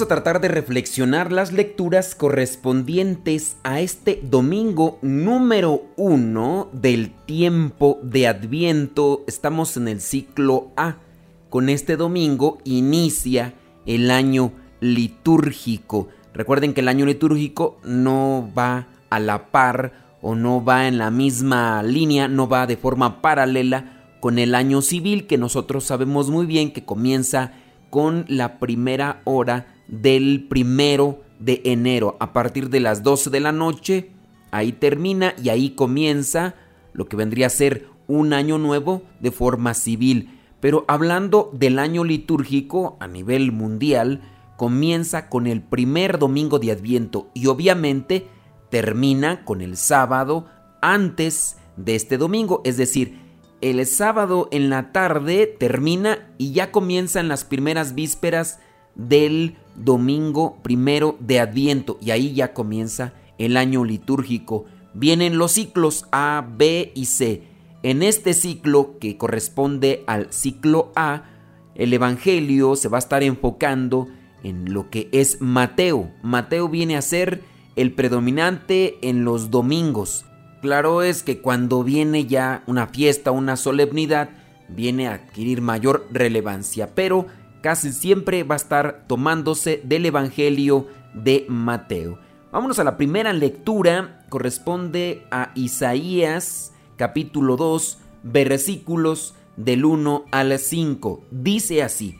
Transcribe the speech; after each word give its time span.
A 0.00 0.08
tratar 0.08 0.40
de 0.40 0.48
reflexionar 0.48 1.30
las 1.30 1.52
lecturas 1.52 2.14
correspondientes 2.14 3.56
a 3.64 3.80
este 3.80 4.18
domingo 4.22 4.98
número 5.02 5.82
uno 5.96 6.70
del 6.72 7.10
tiempo 7.26 7.98
de 8.02 8.26
Adviento. 8.26 9.24
Estamos 9.26 9.76
en 9.76 9.88
el 9.88 10.00
ciclo 10.00 10.70
A. 10.74 10.96
Con 11.50 11.68
este 11.68 11.98
domingo 11.98 12.58
inicia 12.64 13.52
el 13.84 14.10
año 14.10 14.52
litúrgico. 14.80 16.08
Recuerden 16.32 16.72
que 16.72 16.80
el 16.80 16.88
año 16.88 17.04
litúrgico 17.04 17.78
no 17.84 18.48
va 18.56 18.86
a 19.10 19.20
la 19.20 19.50
par 19.50 19.92
o 20.22 20.34
no 20.34 20.64
va 20.64 20.88
en 20.88 20.96
la 20.96 21.10
misma 21.10 21.82
línea, 21.82 22.26
no 22.26 22.48
va 22.48 22.66
de 22.66 22.78
forma 22.78 23.20
paralela 23.20 24.16
con 24.20 24.38
el 24.38 24.54
año 24.54 24.80
civil 24.80 25.26
que 25.26 25.36
nosotros 25.36 25.84
sabemos 25.84 26.30
muy 26.30 26.46
bien 26.46 26.72
que 26.72 26.86
comienza 26.86 27.52
con 27.90 28.24
la 28.28 28.58
primera 28.58 29.20
hora 29.24 29.69
del 29.90 30.46
primero 30.48 31.20
de 31.38 31.60
enero. 31.64 32.16
A 32.20 32.32
partir 32.32 32.70
de 32.70 32.80
las 32.80 33.02
12 33.02 33.30
de 33.30 33.40
la 33.40 33.52
noche, 33.52 34.10
ahí 34.50 34.72
termina 34.72 35.34
y 35.42 35.48
ahí 35.48 35.70
comienza 35.70 36.54
lo 36.92 37.06
que 37.06 37.16
vendría 37.16 37.48
a 37.48 37.50
ser 37.50 37.88
un 38.06 38.32
año 38.32 38.58
nuevo 38.58 39.02
de 39.20 39.30
forma 39.30 39.74
civil. 39.74 40.38
Pero 40.60 40.84
hablando 40.88 41.50
del 41.52 41.78
año 41.78 42.04
litúrgico 42.04 42.96
a 43.00 43.06
nivel 43.06 43.52
mundial, 43.52 44.20
comienza 44.56 45.28
con 45.28 45.46
el 45.46 45.62
primer 45.62 46.18
domingo 46.18 46.58
de 46.58 46.72
Adviento 46.72 47.30
y 47.34 47.46
obviamente 47.46 48.28
termina 48.68 49.44
con 49.44 49.62
el 49.62 49.76
sábado 49.76 50.46
antes 50.82 51.56
de 51.76 51.94
este 51.94 52.18
domingo, 52.18 52.60
es 52.64 52.76
decir, 52.76 53.18
el 53.60 53.84
sábado 53.86 54.48
en 54.52 54.70
la 54.70 54.92
tarde 54.92 55.46
termina 55.46 56.30
y 56.38 56.52
ya 56.52 56.70
comienzan 56.70 57.28
las 57.28 57.44
primeras 57.44 57.94
vísperas 57.94 58.58
del 59.08 59.56
domingo 59.76 60.58
primero 60.62 61.16
de 61.20 61.40
Adviento 61.40 61.98
y 62.00 62.10
ahí 62.10 62.34
ya 62.34 62.52
comienza 62.52 63.12
el 63.38 63.56
año 63.56 63.84
litúrgico. 63.84 64.66
Vienen 64.94 65.38
los 65.38 65.52
ciclos 65.52 66.06
A, 66.12 66.46
B 66.56 66.92
y 66.94 67.06
C. 67.06 67.42
En 67.82 68.02
este 68.02 68.34
ciclo 68.34 68.98
que 68.98 69.16
corresponde 69.16 70.04
al 70.06 70.32
ciclo 70.32 70.92
A, 70.96 71.24
el 71.74 71.92
Evangelio 71.92 72.76
se 72.76 72.88
va 72.88 72.98
a 72.98 73.00
estar 73.00 73.22
enfocando 73.22 74.08
en 74.42 74.72
lo 74.72 74.90
que 74.90 75.08
es 75.12 75.40
Mateo. 75.40 76.10
Mateo 76.22 76.68
viene 76.68 76.96
a 76.96 77.02
ser 77.02 77.42
el 77.76 77.92
predominante 77.92 78.98
en 79.00 79.24
los 79.24 79.50
domingos. 79.50 80.26
Claro 80.60 81.02
es 81.02 81.22
que 81.22 81.40
cuando 81.40 81.82
viene 81.82 82.26
ya 82.26 82.62
una 82.66 82.88
fiesta, 82.88 83.30
una 83.30 83.56
solemnidad, 83.56 84.28
viene 84.68 85.08
a 85.08 85.14
adquirir 85.14 85.62
mayor 85.62 86.06
relevancia, 86.12 86.94
pero 86.94 87.26
casi 87.62 87.92
siempre 87.92 88.42
va 88.42 88.54
a 88.54 88.56
estar 88.56 89.04
tomándose 89.06 89.80
del 89.84 90.06
Evangelio 90.06 90.88
de 91.14 91.46
Mateo. 91.48 92.18
Vámonos 92.52 92.78
a 92.78 92.84
la 92.84 92.96
primera 92.96 93.32
lectura, 93.32 94.24
corresponde 94.28 95.26
a 95.30 95.52
Isaías 95.54 96.72
capítulo 97.00 97.56
2, 97.56 97.98
versículos 98.24 99.34
del 99.56 99.86
1 99.86 100.26
al 100.30 100.58
5. 100.58 101.24
Dice 101.30 101.82
así, 101.82 102.14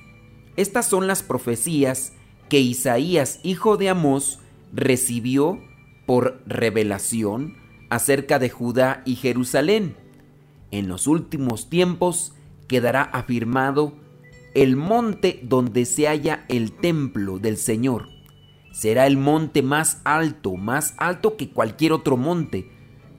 estas 0.56 0.88
son 0.88 1.06
las 1.06 1.22
profecías 1.22 2.14
que 2.48 2.60
Isaías, 2.60 3.40
hijo 3.42 3.76
de 3.76 3.90
Amós, 3.90 4.38
recibió 4.72 5.60
por 6.06 6.40
revelación 6.46 7.56
acerca 7.90 8.38
de 8.38 8.48
Judá 8.48 9.02
y 9.04 9.16
Jerusalén. 9.16 9.96
En 10.70 10.88
los 10.88 11.06
últimos 11.06 11.68
tiempos 11.68 12.32
quedará 12.66 13.02
afirmado 13.02 13.94
el 14.54 14.76
monte 14.76 15.40
donde 15.42 15.84
se 15.84 16.06
halla 16.06 16.44
el 16.48 16.72
templo 16.72 17.38
del 17.38 17.56
Señor. 17.56 18.08
Será 18.72 19.06
el 19.06 19.16
monte 19.16 19.62
más 19.62 20.00
alto, 20.04 20.56
más 20.56 20.94
alto 20.98 21.36
que 21.36 21.50
cualquier 21.50 21.92
otro 21.92 22.16
monte. 22.16 22.70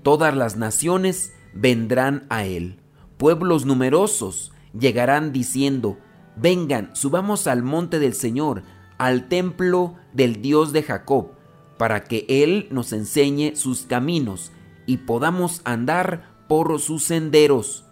Todas 0.03 0.35
las 0.35 0.57
naciones 0.57 1.33
vendrán 1.53 2.25
a 2.29 2.45
él. 2.45 2.79
Pueblos 3.17 3.65
numerosos 3.65 4.51
llegarán 4.77 5.31
diciendo, 5.31 5.97
vengan, 6.35 6.95
subamos 6.95 7.47
al 7.47 7.63
monte 7.63 7.99
del 7.99 8.13
Señor, 8.13 8.63
al 8.97 9.27
templo 9.27 9.95
del 10.13 10.41
Dios 10.41 10.73
de 10.73 10.83
Jacob, 10.83 11.31
para 11.77 12.03
que 12.03 12.25
Él 12.29 12.67
nos 12.71 12.93
enseñe 12.93 13.55
sus 13.55 13.81
caminos 13.83 14.51
y 14.85 14.97
podamos 14.97 15.61
andar 15.63 16.29
por 16.47 16.79
sus 16.79 17.03
senderos, 17.03 17.85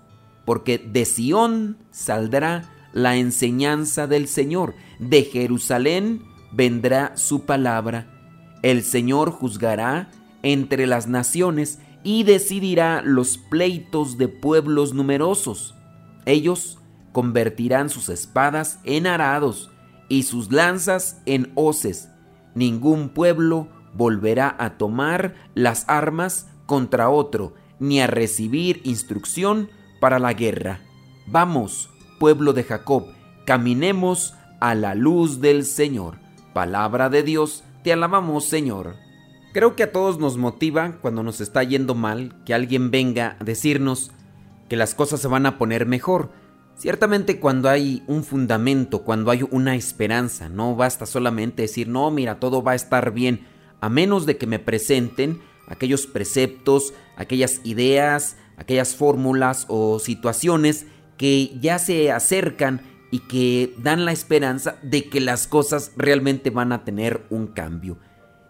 porque 0.46 0.78
de 0.78 1.06
Sión 1.06 1.78
saldrá 1.92 2.70
la 2.94 3.18
enseñanza 3.18 4.08
del 4.08 4.28
Señor. 4.28 4.76
De 5.00 5.24
Jerusalén 5.24 6.24
vendrá 6.52 7.16
su 7.16 7.46
palabra. 7.46 8.08
El 8.64 8.84
Señor 8.84 9.32
juzgará 9.32 10.10
entre 10.44 10.88
las 10.88 11.08
naciones 11.08 11.80
y 12.04 12.24
decidirá 12.24 13.02
los 13.02 13.38
pleitos 13.38 14.18
de 14.18 14.28
pueblos 14.28 14.94
numerosos. 14.94 15.76
Ellos 16.26 16.80
convertirán 17.12 17.90
sus 17.90 18.10
espadas 18.10 18.80
en 18.84 19.08
arados 19.08 19.72
y 20.08 20.24
sus 20.24 20.52
lanzas 20.52 21.22
en 21.26 21.52
hoces. 21.56 22.10
Ningún 22.56 23.10
pueblo 23.10 23.68
volverá 23.94 24.56
a 24.60 24.78
tomar 24.78 25.36
las 25.56 25.86
armas 25.88 26.48
contra 26.66 27.10
otro, 27.10 27.54
ni 27.80 28.02
a 28.02 28.08
recibir 28.08 28.82
instrucción 28.84 29.70
para 30.00 30.20
la 30.20 30.34
guerra. 30.34 30.82
Vamos, 31.28 31.90
pueblo 32.20 32.54
de 32.54 32.64
Jacob, 32.64 33.08
caminemos 33.46 34.36
a 34.60 34.76
la 34.76 34.94
luz 34.94 35.42
del 35.42 35.66
Señor. 35.66 36.18
Palabra 36.54 37.10
de 37.10 37.24
Dios, 37.24 37.64
te 37.84 37.94
alabamos 37.94 38.46
Señor. 38.46 38.96
Creo 39.54 39.76
que 39.76 39.84
a 39.84 39.92
todos 39.92 40.20
nos 40.20 40.38
motiva 40.38 40.98
cuando 41.02 41.24
nos 41.24 41.42
está 41.42 41.64
yendo 41.64 41.96
mal 41.96 42.36
que 42.46 42.54
alguien 42.54 42.92
venga 42.92 43.38
a 43.40 43.44
decirnos 43.44 44.12
que 44.68 44.76
las 44.76 44.94
cosas 44.94 45.20
se 45.22 45.28
van 45.28 45.48
a 45.48 45.58
poner 45.58 45.88
mejor. 45.88 46.30
Ciertamente 46.76 47.40
cuando 47.40 47.68
hay 47.70 48.04
un 48.08 48.24
fundamento, 48.24 49.02
cuando 49.02 49.32
hay 49.32 49.44
una 49.50 49.76
esperanza, 49.76 50.50
no 50.50 50.76
basta 50.76 51.06
solamente 51.06 51.64
decir, 51.64 51.88
no, 51.88 52.12
mira, 52.12 52.40
todo 52.40 52.62
va 52.62 52.74
a 52.74 52.76
estar 52.76 53.12
bien, 53.12 53.48
a 53.82 53.90
menos 53.90 54.26
de 54.26 54.38
que 54.38 54.46
me 54.46 54.60
presenten 54.60 55.42
aquellos 55.68 56.06
preceptos, 56.06 56.94
aquellas 57.18 57.62
ideas, 57.64 58.38
aquellas 58.58 58.96
fórmulas 58.96 59.66
o 59.68 60.00
situaciones 60.00 60.86
que 61.20 61.52
ya 61.60 61.80
se 61.80 62.14
acercan 62.14 62.82
y 63.12 63.20
que 63.20 63.76
dan 63.78 64.06
la 64.06 64.14
esperanza 64.14 64.78
de 64.82 65.10
que 65.10 65.20
las 65.20 65.48
cosas 65.48 65.92
realmente 65.98 66.50
van 66.50 66.72
a 66.72 66.86
tener 66.86 67.26
un 67.30 67.48
cambio. 67.48 67.98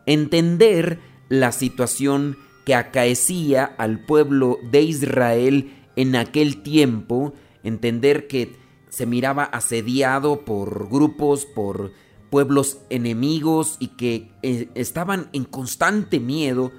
Entender 0.06 1.00
la 1.30 1.52
situación 1.52 2.38
que 2.66 2.76
acaecía 2.76 3.66
al 3.66 4.06
pueblo 4.06 4.60
de 4.70 4.84
Israel 4.84 5.74
en 5.96 6.16
aquel 6.16 6.62
tiempo, 6.62 7.34
entender 7.64 8.28
que 8.28 8.56
se 8.90 9.08
miraba 9.08 9.46
asediado 9.46 10.46
por 10.46 10.90
grupos, 10.90 11.48
por 11.48 11.92
pueblos 12.30 12.78
enemigos 12.92 13.78
y 13.80 13.88
que 13.88 14.30
eh, 14.44 14.70
estaban 14.76 15.30
en 15.34 15.44
constante 15.46 16.20
miedo, 16.20 16.72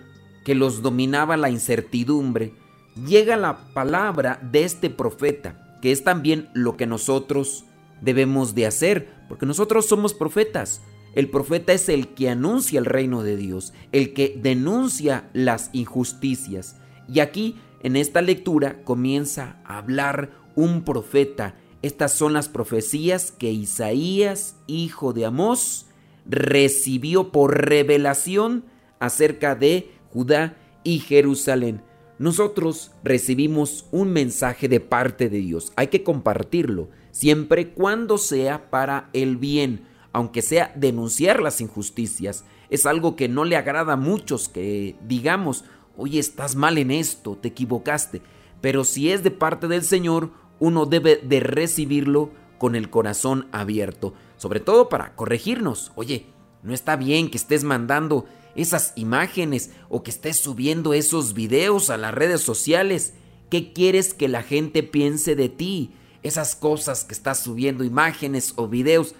que 0.45 0.55
los 0.55 0.83
dominaba 0.83 1.37
la 1.37 1.51
incertidumbre, 1.51 2.55
llega 2.95 3.37
la 3.37 3.73
palabra 3.75 4.39
de 4.53 4.63
este 4.63 4.89
profeta 4.89 5.67
que 5.81 5.93
es 5.93 6.05
también 6.05 6.49
lo 6.55 6.77
que 6.77 6.87
nosotros 6.87 7.65
debemos 8.01 8.55
de 8.55 8.67
hacer, 8.67 9.09
porque 9.29 9.47
nosotros 9.47 9.87
somos 9.87 10.15
profetas. 10.15 10.83
El 11.15 11.29
profeta 11.29 11.73
es 11.73 11.89
el 11.89 12.09
que 12.09 12.31
anuncia 12.31 12.79
el 12.79 12.85
reino 12.85 13.23
de 13.23 13.37
Dios, 13.37 13.73
el 13.93 14.13
que 14.13 14.39
denuncia 14.41 15.29
las 15.33 15.71
injusticias. 15.73 16.77
Y 17.09 17.21
aquí, 17.21 17.57
en 17.83 17.97
esta 17.97 18.23
lectura, 18.23 18.83
comienza 18.85 19.61
a 19.65 19.79
hablar 19.79 20.31
un 20.55 20.85
profeta. 20.85 21.57
Estas 21.83 22.13
son 22.13 22.33
las 22.33 22.49
profecías 22.49 23.33
que 23.33 23.51
Isaías, 23.51 24.57
hijo 24.67 25.13
de 25.13 25.25
Amós, 25.27 25.87
recibió 26.27 27.33
por 27.33 27.67
revelación 27.67 28.65
acerca 29.01 29.55
de 29.55 29.91
Judá 30.13 30.57
y 30.85 31.01
Jerusalén 31.01 31.83
nosotros 32.21 32.91
recibimos 33.03 33.87
un 33.93 34.13
mensaje 34.13 34.69
de 34.69 34.79
parte 34.79 35.31
de 35.31 35.39
Dios. 35.39 35.73
Hay 35.77 35.87
que 35.87 36.03
compartirlo, 36.03 36.91
siempre 37.13 37.71
cuando 37.73 38.19
sea 38.19 38.69
para 38.69 39.09
el 39.15 39.39
bien. 39.39 39.87
aunque 40.13 40.43
sea 40.43 40.73
denunciar 40.77 41.41
las 41.41 41.61
injusticias. 41.61 42.45
Es 42.69 42.85
algo 42.85 43.17
que 43.17 43.29
no 43.29 43.45
le 43.45 43.57
agrada 43.57 43.95
a 43.95 43.97
muchos 43.97 44.49
que 44.49 44.97
digamos, 45.07 45.65
oye, 45.97 46.19
estás 46.19 46.57
mal 46.57 46.79
en 46.79 46.91
esto, 46.91 47.39
te 47.41 47.49
equivocaste. 47.49 48.21
Pero 48.61 48.85
si 48.85 49.11
es 49.11 49.23
de 49.23 49.31
parte 49.31 49.69
del 49.69 49.85
Señor, 49.85 50.31
uno 50.59 50.85
debe 50.87 51.17
de 51.17 51.41
recibirlo 51.41 52.33
con 52.59 52.75
el 52.75 52.91
corazón 52.91 53.47
abierto, 53.53 54.13
sobre 54.37 54.61
todo 54.61 54.89
para 54.89 55.15
corregirnos. 55.15 55.93
Oye, 55.95 56.27
no 56.63 56.75
está 56.75 56.97
bien 56.97 57.31
que 57.31 57.39
estés 57.39 57.65
mandando 57.65 58.27
esas 58.55 58.93
imágenes 58.97 59.71
o 59.89 60.03
que 60.03 60.11
estés 60.11 60.39
subiendo 60.39 60.93
esos 60.93 61.35
videos 61.35 61.91
a 61.91 61.97
las 61.97 62.13
redes 62.13 62.41
sociales. 62.41 63.15
¿Qué 63.49 63.73
quieres 63.73 64.15
que 64.15 64.29
la 64.29 64.43
gente 64.43 64.83
piense 64.83 65.37
de 65.37 65.49
ti? 65.49 65.93
Esas 66.23 66.57
cosas 66.57 67.05
que 67.05 67.15
estás 67.15 67.39
subiendo, 67.41 67.85
imágenes 67.85 68.53
o 68.57 68.69
videos, 68.69 69.15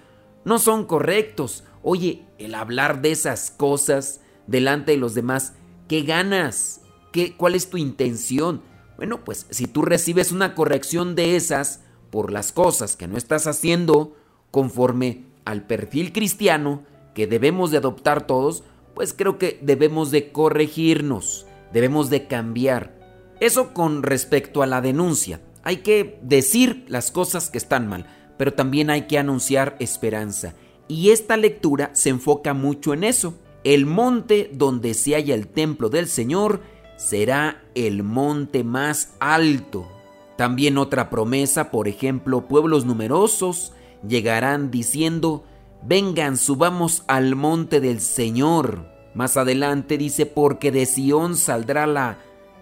no 0.45 0.59
son 0.59 0.85
correctos. 0.85 1.65
Oye, 1.83 2.27
el 2.39 2.55
hablar 2.55 3.01
de 3.01 3.13
esas 3.13 3.51
cosas 3.51 4.21
delante 4.47 4.93
de 4.93 4.99
los 4.99 5.15
demás, 5.15 5.55
¿qué 5.89 6.03
ganas? 6.03 6.83
¿Qué, 7.13 7.37
¿Cuál 7.37 7.55
es 7.55 7.71
tu 7.71 7.79
intención? 7.79 8.63
Bueno, 8.97 9.25
pues 9.25 9.47
si 9.51 9.67
tú 9.67 9.83
recibes 9.83 10.31
una 10.31 10.55
corrección 10.55 11.15
de 11.15 11.37
esas 11.37 11.81
por 12.11 12.31
las 12.31 12.53
cosas 12.53 12.97
que 12.97 13.09
no 13.09 13.17
estás 13.17 13.47
haciendo 13.47 14.17
conforme 14.51 15.25
al 15.45 15.67
perfil 15.67 16.13
cristiano 16.13 16.85
que 17.15 17.27
debemos 17.27 17.71
de 17.71 17.79
adoptar 17.79 18.27
todos, 18.27 18.65
pues 18.95 19.15
creo 19.15 19.39
que 19.39 19.59
debemos 19.63 20.11
de 20.11 20.33
corregirnos, 20.33 21.47
debemos 21.73 22.11
de 22.11 22.27
cambiar. 22.27 22.99
Eso 23.41 23.73
con 23.73 24.03
respecto 24.03 24.63
a 24.63 24.67
la 24.67 24.81
denuncia. 24.81 25.41
Hay 25.63 25.79
que 25.79 26.19
decir 26.23 26.85
las 26.89 27.11
cosas 27.11 27.51
que 27.51 27.59
están 27.59 27.89
mal, 27.89 28.07
pero 28.37 28.55
también 28.55 28.91
hay 28.91 29.03
que 29.03 29.19
anunciar 29.19 29.77
esperanza. 29.81 30.55
Y 30.89 31.11
esta 31.11 31.37
lectura 31.37 31.91
se 31.95 32.11
enfoca 32.11 32.55
mucho 32.55 32.93
en 32.93 33.05
eso. 33.05 33.35
El 33.65 33.87
monte 33.87 34.51
donde 34.53 34.95
se 34.95 35.15
halla 35.15 35.35
el 35.35 35.47
templo 35.47 35.89
del 35.89 36.09
Señor 36.09 36.63
será 36.97 37.63
el 37.75 38.03
monte 38.03 38.65
más 38.65 39.15
alto. 39.21 39.87
También 40.37 40.79
otra 40.79 41.11
promesa, 41.11 41.71
por 41.71 41.87
ejemplo, 41.87 42.49
pueblos 42.49 42.87
numerosos 42.87 43.73
llegarán 44.07 44.71
diciendo, 44.71 45.45
vengan, 45.83 46.37
subamos 46.37 47.05
al 47.07 47.37
monte 47.37 47.81
del 47.81 48.01
Señor. 48.01 48.87
Más 49.15 49.37
adelante 49.37 49.99
dice, 49.99 50.27
porque 50.27 50.71
de 50.71 50.87
Sión 50.87 51.37
saldrá 51.37 51.87
la 51.87 52.19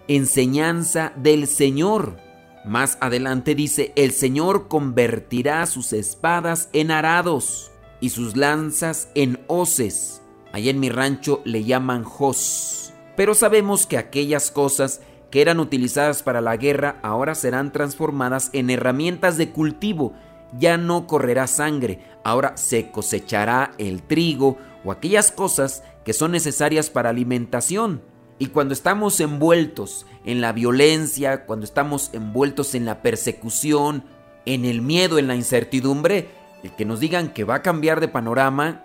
enseñanza 0.07 1.13
del 1.15 1.47
Señor. 1.47 2.17
Más 2.65 2.97
adelante 3.01 3.55
dice, 3.55 3.93
el 3.95 4.11
Señor 4.11 4.67
convertirá 4.67 5.65
sus 5.65 5.93
espadas 5.93 6.69
en 6.73 6.91
arados 6.91 7.71
y 8.01 8.09
sus 8.09 8.35
lanzas 8.35 9.09
en 9.15 9.39
hoces. 9.47 10.21
Allá 10.51 10.71
en 10.71 10.79
mi 10.79 10.89
rancho 10.89 11.41
le 11.45 11.63
llaman 11.63 12.03
jos. 12.03 12.93
Pero 13.15 13.35
sabemos 13.35 13.85
que 13.85 13.97
aquellas 13.97 14.51
cosas 14.51 15.01
que 15.29 15.41
eran 15.41 15.59
utilizadas 15.59 16.23
para 16.23 16.41
la 16.41 16.57
guerra 16.57 16.99
ahora 17.03 17.35
serán 17.35 17.71
transformadas 17.71 18.49
en 18.53 18.69
herramientas 18.69 19.37
de 19.37 19.51
cultivo. 19.51 20.13
Ya 20.57 20.77
no 20.77 21.05
correrá 21.07 21.47
sangre, 21.47 21.99
ahora 22.23 22.57
se 22.57 22.91
cosechará 22.91 23.71
el 23.77 24.01
trigo 24.01 24.57
o 24.83 24.91
aquellas 24.91 25.31
cosas 25.31 25.83
que 26.03 26.13
son 26.13 26.31
necesarias 26.31 26.89
para 26.89 27.09
alimentación. 27.09 28.01
Y 28.39 28.47
cuando 28.47 28.73
estamos 28.73 29.19
envueltos 29.19 30.05
en 30.25 30.41
la 30.41 30.53
violencia, 30.53 31.45
cuando 31.45 31.65
estamos 31.65 32.09
envueltos 32.13 32.73
en 32.73 32.85
la 32.85 33.01
persecución, 33.01 34.03
en 34.45 34.65
el 34.65 34.81
miedo, 34.81 35.19
en 35.19 35.27
la 35.27 35.35
incertidumbre, 35.35 36.29
el 36.63 36.75
que 36.75 36.85
nos 36.85 36.99
digan 36.99 37.33
que 37.33 37.43
va 37.43 37.55
a 37.55 37.61
cambiar 37.61 37.99
de 37.99 38.07
panorama, 38.07 38.83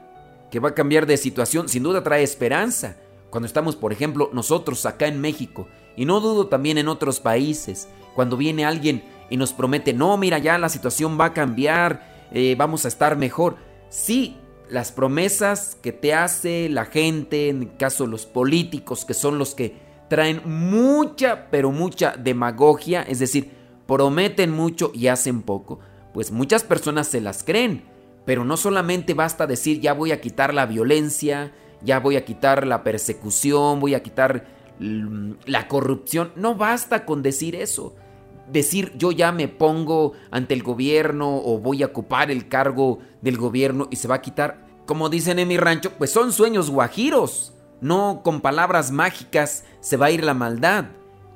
que 0.50 0.60
va 0.60 0.70
a 0.70 0.74
cambiar 0.74 1.06
de 1.06 1.16
situación, 1.16 1.68
sin 1.68 1.82
duda 1.82 2.02
trae 2.02 2.22
esperanza. 2.22 2.96
Cuando 3.30 3.46
estamos, 3.46 3.76
por 3.76 3.92
ejemplo, 3.92 4.30
nosotros 4.32 4.84
acá 4.86 5.06
en 5.06 5.20
México, 5.20 5.68
y 5.96 6.04
no 6.04 6.20
dudo 6.20 6.48
también 6.48 6.78
en 6.78 6.88
otros 6.88 7.20
países, 7.20 7.88
cuando 8.14 8.36
viene 8.36 8.64
alguien 8.64 9.04
y 9.30 9.36
nos 9.36 9.52
promete, 9.52 9.92
no, 9.92 10.16
mira, 10.16 10.38
ya 10.38 10.58
la 10.58 10.68
situación 10.68 11.18
va 11.18 11.26
a 11.26 11.34
cambiar, 11.34 12.26
eh, 12.32 12.54
vamos 12.58 12.84
a 12.84 12.88
estar 12.88 13.16
mejor. 13.16 13.56
Sí, 13.88 14.36
las 14.68 14.92
promesas 14.92 15.76
que 15.80 15.92
te 15.92 16.14
hace 16.14 16.68
la 16.68 16.86
gente, 16.86 17.48
en 17.48 17.62
el 17.62 17.76
caso 17.76 18.06
los 18.06 18.26
políticos, 18.26 19.04
que 19.04 19.14
son 19.14 19.38
los 19.38 19.54
que 19.54 19.76
traen 20.08 20.42
mucha, 20.44 21.48
pero 21.50 21.70
mucha 21.70 22.14
demagogia, 22.16 23.02
es 23.02 23.18
decir, 23.18 23.50
prometen 23.86 24.50
mucho 24.50 24.90
y 24.94 25.08
hacen 25.08 25.42
poco, 25.42 25.80
pues 26.12 26.30
muchas 26.30 26.64
personas 26.64 27.08
se 27.08 27.20
las 27.20 27.42
creen, 27.42 27.84
pero 28.24 28.44
no 28.44 28.56
solamente 28.56 29.14
basta 29.14 29.46
decir 29.46 29.80
ya 29.80 29.92
voy 29.92 30.12
a 30.12 30.20
quitar 30.20 30.54
la 30.54 30.66
violencia, 30.66 31.52
ya 31.82 32.00
voy 32.00 32.16
a 32.16 32.24
quitar 32.24 32.66
la 32.66 32.82
persecución, 32.82 33.80
voy 33.80 33.94
a 33.94 34.02
quitar 34.02 34.46
mm, 34.78 35.32
la 35.46 35.68
corrupción. 35.68 36.32
No 36.34 36.54
basta 36.54 37.04
con 37.04 37.22
decir 37.22 37.54
eso. 37.54 37.94
Decir 38.50 38.92
yo 38.96 39.12
ya 39.12 39.32
me 39.32 39.48
pongo 39.48 40.12
ante 40.30 40.54
el 40.54 40.62
gobierno 40.62 41.36
o 41.36 41.58
voy 41.58 41.82
a 41.82 41.86
ocupar 41.86 42.30
el 42.30 42.48
cargo 42.48 42.98
del 43.22 43.38
gobierno 43.38 43.88
y 43.90 43.96
se 43.96 44.08
va 44.08 44.16
a 44.16 44.22
quitar. 44.22 44.66
Como 44.86 45.08
dicen 45.08 45.38
en 45.38 45.48
mi 45.48 45.56
rancho, 45.56 45.92
pues 45.96 46.10
son 46.10 46.32
sueños 46.32 46.70
guajiros. 46.70 47.54
No 47.80 48.20
con 48.22 48.40
palabras 48.40 48.90
mágicas 48.90 49.64
se 49.80 49.96
va 49.96 50.06
a 50.06 50.10
ir 50.10 50.24
la 50.24 50.34
maldad. 50.34 50.86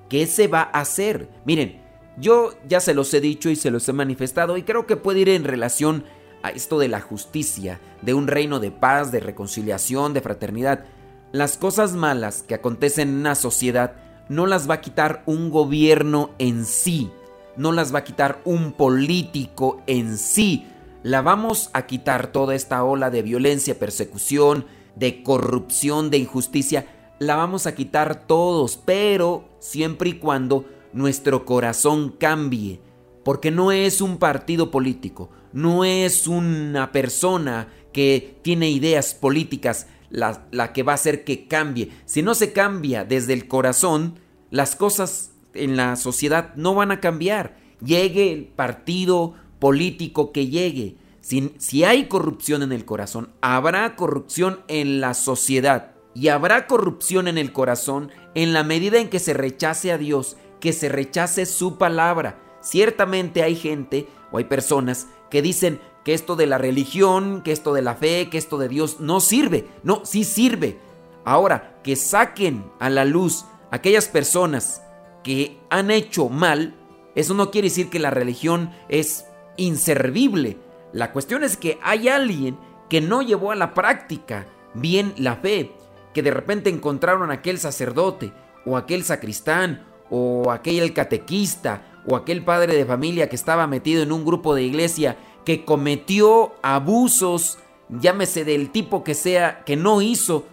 ¿Qué 0.08 0.26
se 0.26 0.48
va 0.48 0.62
a 0.72 0.80
hacer? 0.80 1.28
Miren, 1.44 1.82
yo 2.18 2.52
ya 2.66 2.80
se 2.80 2.94
los 2.94 3.12
he 3.14 3.20
dicho 3.20 3.50
y 3.50 3.56
se 3.56 3.70
los 3.70 3.88
he 3.88 3.92
manifestado 3.92 4.56
y 4.56 4.62
creo 4.62 4.86
que 4.86 4.96
puede 4.96 5.20
ir 5.20 5.28
en 5.28 5.44
relación 5.44 6.04
a 6.42 6.50
esto 6.50 6.78
de 6.78 6.88
la 6.88 7.00
justicia, 7.00 7.80
de 8.02 8.14
un 8.14 8.26
reino 8.26 8.60
de 8.60 8.70
paz, 8.70 9.12
de 9.12 9.20
reconciliación, 9.20 10.14
de 10.14 10.20
fraternidad. 10.20 10.84
Las 11.32 11.58
cosas 11.58 11.92
malas 11.92 12.42
que 12.42 12.54
acontecen 12.54 13.08
en 13.08 13.16
una 13.16 13.34
sociedad 13.34 13.96
no 14.28 14.46
las 14.46 14.68
va 14.68 14.74
a 14.74 14.80
quitar 14.80 15.22
un 15.26 15.50
gobierno 15.50 16.30
en 16.38 16.64
sí, 16.64 17.10
no 17.56 17.72
las 17.72 17.92
va 17.92 18.00
a 18.00 18.04
quitar 18.04 18.40
un 18.44 18.72
político 18.72 19.82
en 19.86 20.16
sí. 20.16 20.66
La 21.02 21.22
vamos 21.22 21.70
a 21.72 21.86
quitar 21.86 22.32
toda 22.32 22.54
esta 22.54 22.84
ola 22.84 23.10
de 23.10 23.22
violencia, 23.22 23.78
persecución, 23.78 24.66
de 24.94 25.22
corrupción, 25.22 26.10
de 26.10 26.18
injusticia. 26.18 26.86
La 27.18 27.36
vamos 27.36 27.66
a 27.66 27.74
quitar 27.74 28.26
todos, 28.26 28.76
pero 28.76 29.48
siempre 29.58 30.10
y 30.10 30.12
cuando 30.14 30.66
nuestro 30.92 31.44
corazón 31.44 32.14
cambie, 32.18 32.80
porque 33.24 33.50
no 33.50 33.72
es 33.72 34.00
un 34.00 34.18
partido 34.18 34.70
político, 34.70 35.30
no 35.52 35.84
es 35.84 36.26
una 36.26 36.92
persona 36.92 37.68
que 37.92 38.38
tiene 38.42 38.70
ideas 38.70 39.14
políticas 39.14 39.86
la, 40.10 40.72
que 40.72 40.82
va 40.82 40.92
a 40.92 40.94
hacer 40.96 41.24
que 41.24 41.46
cambie. 41.46 41.90
Si 42.04 42.22
no 42.22 42.34
se 42.34 42.52
cambia 42.52 43.04
desde 43.04 43.32
el 43.32 43.48
corazón, 43.48 44.18
las 44.50 44.76
cosas 44.76 45.32
en 45.54 45.76
la 45.76 45.96
sociedad 45.96 46.54
no 46.56 46.74
van 46.74 46.90
a 46.90 47.00
cambiar. 47.00 47.56
Llegue 47.80 48.32
el 48.32 48.46
partido 48.46 49.34
político 49.58 50.32
que 50.32 50.48
llegue. 50.48 50.96
Si, 51.20 51.54
si 51.58 51.84
hay 51.84 52.06
corrupción 52.06 52.62
en 52.62 52.72
el 52.72 52.84
corazón, 52.84 53.30
habrá 53.40 53.96
corrupción 53.96 54.60
en 54.68 55.00
la 55.00 55.14
sociedad. 55.14 55.92
Y 56.14 56.28
habrá 56.28 56.66
corrupción 56.66 57.28
en 57.28 57.38
el 57.38 57.52
corazón 57.52 58.10
en 58.34 58.52
la 58.52 58.64
medida 58.64 58.98
en 58.98 59.08
que 59.08 59.20
se 59.20 59.34
rechace 59.34 59.92
a 59.92 59.98
Dios, 59.98 60.36
que 60.60 60.72
se 60.72 60.88
rechace 60.88 61.46
su 61.46 61.78
palabra. 61.78 62.42
Ciertamente 62.60 63.42
hay 63.42 63.54
gente 63.54 64.08
o 64.32 64.38
hay 64.38 64.44
personas 64.44 65.06
que 65.30 65.42
dicen 65.42 65.80
que 66.08 66.14
esto 66.14 66.36
de 66.36 66.46
la 66.46 66.56
religión, 66.56 67.42
que 67.42 67.52
esto 67.52 67.74
de 67.74 67.82
la 67.82 67.94
fe, 67.94 68.30
que 68.30 68.38
esto 68.38 68.56
de 68.56 68.70
Dios 68.70 68.98
no 68.98 69.20
sirve. 69.20 69.68
No, 69.82 70.06
sí 70.06 70.24
sirve. 70.24 70.78
Ahora, 71.22 71.80
que 71.84 71.96
saquen 71.96 72.64
a 72.78 72.88
la 72.88 73.04
luz 73.04 73.44
aquellas 73.70 74.08
personas 74.08 74.82
que 75.22 75.60
han 75.68 75.90
hecho 75.90 76.30
mal, 76.30 76.74
eso 77.14 77.34
no 77.34 77.50
quiere 77.50 77.68
decir 77.68 77.90
que 77.90 77.98
la 77.98 78.08
religión 78.08 78.70
es 78.88 79.26
inservible. 79.58 80.56
La 80.94 81.12
cuestión 81.12 81.44
es 81.44 81.58
que 81.58 81.78
hay 81.82 82.08
alguien 82.08 82.56
que 82.88 83.02
no 83.02 83.20
llevó 83.20 83.50
a 83.50 83.54
la 83.54 83.74
práctica 83.74 84.46
bien 84.72 85.12
la 85.18 85.36
fe, 85.36 85.72
que 86.14 86.22
de 86.22 86.30
repente 86.30 86.70
encontraron 86.70 87.30
aquel 87.30 87.58
sacerdote 87.58 88.32
o 88.64 88.78
aquel 88.78 89.04
sacristán 89.04 89.84
o 90.08 90.50
aquel 90.52 90.94
catequista 90.94 91.82
o 92.06 92.16
aquel 92.16 92.42
padre 92.42 92.74
de 92.74 92.86
familia 92.86 93.28
que 93.28 93.36
estaba 93.36 93.66
metido 93.66 94.02
en 94.02 94.10
un 94.10 94.24
grupo 94.24 94.54
de 94.54 94.62
iglesia 94.62 95.18
que 95.44 95.64
cometió 95.64 96.54
abusos, 96.62 97.58
llámese 97.88 98.44
del 98.44 98.70
tipo 98.70 99.04
que 99.04 99.14
sea, 99.14 99.64
que 99.64 99.76
no 99.76 100.02
hizo 100.02 100.46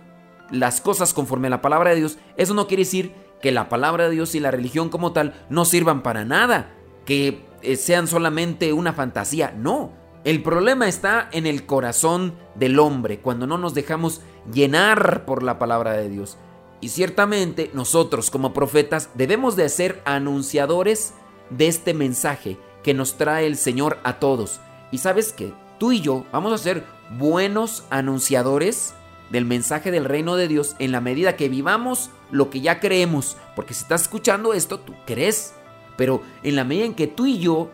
las 0.51 0.82
cosas 0.82 1.13
conforme 1.13 1.48
a 1.48 1.51
la 1.51 1.62
palabra 1.62 1.92
de 1.92 1.98
Dios, 1.98 2.18
eso 2.38 2.54
no 2.54 2.68
quiere 2.68 2.84
decir 2.84 3.13
que 3.42 3.51
la 3.51 3.70
palabra 3.70 4.06
de 4.06 4.12
Dios 4.12 4.36
y 4.36 4.39
la 4.39 4.51
religión 4.51 4.89
como 4.89 5.12
tal 5.12 5.46
no 5.50 5.65
sirvan 5.65 6.01
para 6.01 6.25
nada, 6.25 6.74
que 7.06 7.46
eh, 7.62 7.75
sean 7.75 8.08
solamente 8.08 8.74
una 8.74 8.94
fantasía, 8.94 9.54
no. 9.58 9.94
El 10.24 10.42
problema 10.42 10.88
está 10.88 11.30
en 11.32 11.46
el 11.46 11.65
corazón 11.68 12.34
del 12.56 12.80
hombre, 12.80 13.20
cuando 13.20 13.46
no 13.46 13.60
nos 13.60 13.75
dejamos 13.75 14.22
llenar 14.51 15.25
por 15.25 15.44
la 15.44 15.60
palabra 15.60 15.94
de 15.94 16.10
Dios. 16.10 16.38
Y 16.82 16.89
ciertamente 16.89 17.70
nosotros 17.74 18.32
como 18.32 18.54
profetas 18.54 19.10
debemos 19.13 19.56
de 19.56 19.70
ser 19.70 20.01
anunciadores 20.06 21.13
de 21.51 21.68
este 21.68 21.94
mensaje 21.94 22.58
que 22.84 22.94
nos 22.94 23.18
trae 23.18 23.46
el 23.46 23.58
Señor 23.58 24.00
a 24.04 24.20
todos. 24.20 24.60
Y 24.92 25.00
sabes 25.00 25.34
que 25.34 25.54
tú 25.80 25.92
y 25.92 26.01
yo 26.01 26.25
vamos 26.32 26.54
a 26.54 26.58
ser 26.58 26.84
buenos 27.18 27.84
anunciadores 27.89 28.94
del 29.30 29.46
mensaje 29.46 29.92
del 29.92 30.06
reino 30.06 30.36
de 30.36 30.48
Dios 30.48 30.75
en 30.80 30.92
la 30.92 31.01
medida 31.01 31.36
que 31.36 31.50
vivamos 31.50 32.10
lo 32.32 32.50
que 32.50 32.62
ya 32.62 32.80
creemos. 32.80 33.38
Porque 33.56 33.74
si 33.74 33.84
estás 33.84 34.04
escuchando 34.04 34.54
esto, 34.54 34.80
tú 34.80 34.94
crees. 35.06 35.54
Pero 35.98 36.22
en 36.44 36.56
la 36.56 36.63
medida 36.63 36.86
en 36.86 36.94
que 36.94 37.08
tú 37.08 37.25
y 37.25 37.39
yo 37.39 37.70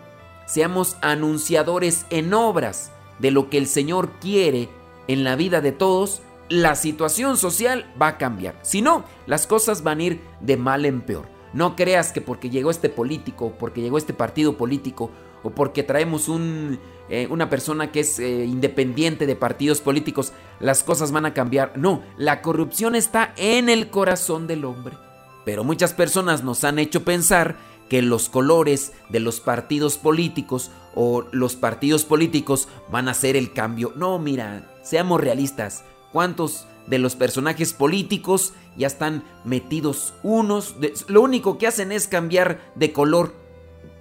seamos 0.45 0.97
anunciadores 1.01 2.05
en 2.09 2.33
obras 2.33 2.91
de 3.19 3.31
lo 3.31 3.49
que 3.49 3.57
el 3.57 3.67
Señor 3.67 4.11
quiere 4.19 4.69
en 5.07 5.23
la 5.23 5.35
vida 5.35 5.61
de 5.61 5.71
todos, 5.71 6.21
la 6.49 6.75
situación 6.75 7.37
social 7.37 7.91
va 7.99 8.07
a 8.07 8.17
cambiar. 8.17 8.59
Si 8.61 8.81
no, 8.81 9.05
las 9.25 9.47
cosas 9.47 9.83
van 9.83 9.99
a 9.99 10.03
ir 10.03 10.21
de 10.41 10.57
mal 10.57 10.85
en 10.85 11.01
peor. 11.01 11.27
No 11.53 11.75
creas 11.75 12.11
que 12.11 12.21
porque 12.21 12.49
llegó 12.49 12.71
este 12.71 12.89
político, 12.89 13.53
porque 13.59 13.81
llegó 13.81 13.97
este 13.97 14.13
partido 14.13 14.57
político, 14.57 15.11
o 15.43 15.51
porque 15.51 15.83
traemos 15.83 16.29
eh, 17.09 17.27
una 17.29 17.49
persona 17.49 17.91
que 17.91 18.01
es 18.01 18.19
eh, 18.19 18.45
independiente 18.45 19.25
de 19.25 19.35
partidos 19.35 19.81
políticos, 19.81 20.33
las 20.59 20.83
cosas 20.83 21.11
van 21.11 21.25
a 21.25 21.33
cambiar. 21.33 21.77
No, 21.77 22.03
la 22.17 22.41
corrupción 22.41 22.95
está 22.95 23.33
en 23.37 23.69
el 23.69 23.89
corazón 23.89 24.47
del 24.47 24.65
hombre. 24.65 24.95
Pero 25.45 25.63
muchas 25.63 25.93
personas 25.93 26.43
nos 26.43 26.63
han 26.63 26.79
hecho 26.79 27.03
pensar 27.03 27.57
que 27.89 28.01
los 28.01 28.29
colores 28.29 28.93
de 29.09 29.19
los 29.19 29.41
partidos 29.41 29.97
políticos 29.97 30.71
o 30.95 31.25
los 31.31 31.55
partidos 31.55 32.05
políticos 32.05 32.69
van 32.89 33.09
a 33.09 33.13
ser 33.13 33.35
el 33.35 33.51
cambio. 33.51 33.91
No, 33.95 34.17
mira, 34.17 34.71
seamos 34.81 35.19
realistas. 35.19 35.83
¿Cuántos 36.13 36.67
de 36.87 36.99
los 36.99 37.15
personajes 37.15 37.73
políticos 37.73 38.53
ya 38.77 38.87
están 38.87 39.23
metidos 39.43 40.13
unos? 40.23 40.75
lo 41.07 41.21
único 41.21 41.57
que 41.57 41.67
hacen 41.67 41.91
es 41.91 42.07
cambiar 42.07 42.61
de 42.75 42.93
color, 42.93 43.33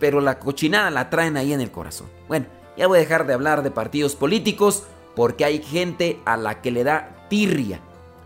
pero 0.01 0.21
la 0.21 0.41
cochinada 0.41 0.91
la 0.91 1.11
traen 1.11 1.37
ahí 1.37 1.53
en 1.53 1.61
el 1.61 1.71
corazón. 1.71 2.09
Bueno, 2.27 2.47
ya 2.77 2.89
voy 2.89 2.99
a 2.99 3.03
dejar 3.03 3.27
de 3.27 3.35
hablar 3.35 3.63
de 3.63 3.71
partidos 3.71 4.17
políticos 4.17 4.83
porque 5.15 5.45
hay 5.45 5.63
gente 5.63 6.21
a 6.25 6.37
la 6.37 6.61
que 6.61 6.73
le 6.73 6.83
da 6.83 7.27
tirria 7.29 7.81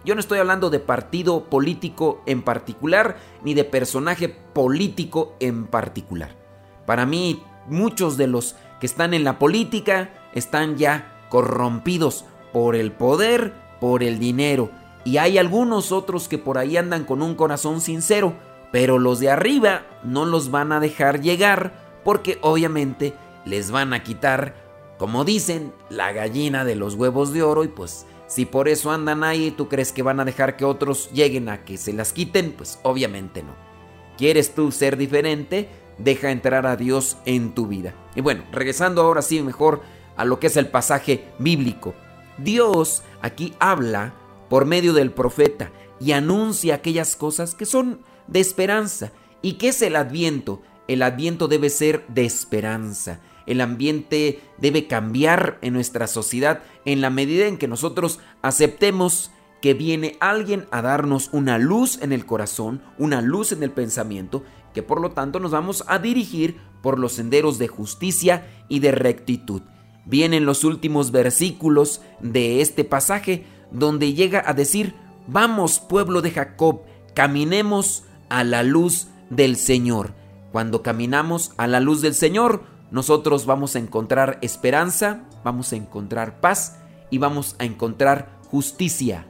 yo 0.04 0.14
no 0.14 0.21
estoy 0.21 0.38
hablando 0.38 0.69
de 0.69 0.81
partido 0.81 1.45
político 1.45 2.23
en 2.26 2.43
particular, 2.43 3.16
ni 3.43 3.54
de 3.54 3.64
personaje 3.64 4.28
político 4.28 5.35
en 5.40 5.66
particular. 5.66 6.37
Para 6.85 7.07
mí, 7.07 7.43
muchos 7.69 8.19
de 8.19 8.26
los 8.26 8.54
que 8.81 8.87
están 8.87 9.14
en 9.14 9.25
la 9.25 9.38
política 9.38 10.11
están 10.35 10.76
ya 10.76 11.26
corrompidos 11.31 12.26
por 12.52 12.76
el 12.76 12.93
poder, 12.93 13.54
por 13.81 14.02
el 14.02 14.19
dinero. 14.19 14.71
Y 15.04 15.16
hay 15.16 15.38
algunos 15.38 15.90
otros 15.90 16.28
que 16.28 16.37
por 16.37 16.59
ahí 16.59 16.76
andan 16.76 17.04
con 17.04 17.23
un 17.23 17.35
corazón 17.35 17.81
sincero, 17.81 18.35
pero 18.75 18.99
los 18.99 19.21
de 19.21 19.31
arriba 19.31 19.87
no 20.02 20.25
los 20.25 20.50
van 20.50 20.73
a 20.73 20.81
dejar 20.81 21.21
llegar 21.21 22.00
porque 22.02 22.38
obviamente 22.40 23.14
les 23.45 23.71
van 23.71 23.93
a 23.93 24.02
quitar, 24.02 24.57
como 24.99 25.25
dicen, 25.25 25.73
la 25.90 26.11
gallina 26.11 26.64
de 26.64 26.75
los 26.75 26.97
huevos 26.97 27.33
de 27.33 27.45
oro 27.45 27.62
y 27.62 27.69
pues 27.69 28.04
si 28.26 28.47
por 28.47 28.69
eso 28.69 28.90
andan 28.90 29.23
ahí, 29.23 29.52
¿tú 29.52 29.69
crees 29.69 29.93
que 29.93 30.02
van 30.02 30.19
a 30.19 30.25
dejar 30.25 30.57
que 30.57 30.64
otros 30.64 31.09
lleguen 31.12 31.49
a 31.50 31.64
que 31.64 31.76
se 31.76 31.93
las 31.93 32.12
quiten? 32.12 32.50
Pues 32.50 32.81
obviamente 32.83 33.45
no. 33.45 33.54
¿Quieres 34.19 34.57
tú 34.57 34.73
ser 34.73 34.97
diferente? 34.97 35.69
Deja 35.99 36.33
entrar 36.33 36.66
a 36.66 36.75
Dios 36.75 37.16
en 37.26 37.54
tu 37.54 37.69
vida. 37.69 37.95
Y 38.16 38.23
bueno, 38.23 38.43
regresando 38.50 39.02
ahora 39.02 39.23
sí 39.23 39.40
mejor 39.40 39.83
a 40.16 40.25
lo 40.25 40.40
que 40.40 40.49
es 40.49 40.57
el 40.57 40.66
pasaje 40.66 41.28
bíblico. 41.38 41.95
Dios 42.38 43.04
aquí 43.23 43.54
habla 43.61 44.14
por 44.49 44.64
medio 44.64 44.95
del 44.95 45.12
profeta 45.12 45.71
y 46.00 46.11
anuncia 46.11 46.75
aquellas 46.75 47.14
cosas 47.14 47.54
que 47.54 47.66
son 47.66 48.00
de 48.26 48.40
esperanza. 48.40 49.12
¿Y 49.43 49.54
qué 49.54 49.69
es 49.69 49.83
el 49.83 49.97
adviento? 49.97 50.62
El 50.88 51.02
adviento 51.02 51.49
debe 51.49 51.71
ser 51.71 52.07
de 52.09 52.25
esperanza 52.25 53.21
el 53.47 53.61
ambiente 53.61 54.40
debe 54.59 54.87
cambiar 54.87 55.59
en 55.62 55.75
nuestra 55.75 56.07
sociedad 56.07 56.62
en 56.85 57.00
la 57.00 57.11
medida 57.11 57.47
en 57.47 57.59
que 57.59 57.69
nosotros 57.69 58.21
aceptemos 58.43 59.31
que 59.61 59.75
viene 59.75 60.16
alguien 60.21 60.66
a 60.71 60.83
darnos 60.83 61.31
una 61.33 61.59
luz 61.59 61.99
en 62.02 62.12
el 62.12 62.26
corazón, 62.26 62.83
una 62.99 63.23
luz 63.23 63.52
en 63.52 63.62
el 63.62 63.71
pensamiento, 63.71 64.43
que 64.75 64.83
por 64.83 65.00
lo 65.00 65.12
tanto 65.12 65.40
nos 65.40 65.52
vamos 65.52 65.85
a 65.87 65.99
dirigir 65.99 66.59
por 66.83 66.99
los 66.99 67.12
senderos 67.12 67.59
de 67.59 67.69
justicia 67.69 68.47
y 68.69 68.81
de 68.81 68.93
rectitud. 68.93 69.62
Vienen 70.04 70.45
los 70.45 70.64
últimos 70.64 71.12
versículos 71.12 72.02
de 72.21 72.61
este 72.61 72.85
pasaje 72.85 73.47
donde 73.71 74.12
llega 74.12 74.43
a 74.45 74.52
decir, 74.52 74.95
vamos 75.26 75.81
pueblo 75.81 76.21
de 76.21 76.31
Jacob, 76.31 76.83
caminemos 77.14 78.04
a 78.35 78.43
la 78.43 78.64
luz 78.64 79.07
del 79.31 79.57
Señor. 79.57 80.12
Cuando 80.50 80.83
caminamos 80.83 81.53
a 81.57 81.69
la 81.69 81.79
luz 81.79 82.00
del 82.00 82.17
Señor, 82.17 82.64
nosotros 82.91 83.47
vamos 83.47 83.76
a 83.76 83.79
encontrar 83.79 84.38
esperanza, 84.43 85.23
vamos 85.45 85.73
a 85.73 85.76
encontrar 85.76 86.41
paz 86.41 86.79
y 87.11 87.19
vamos 87.19 87.55
a 87.61 87.64
encontrar 87.64 88.41
justicia, 88.50 89.25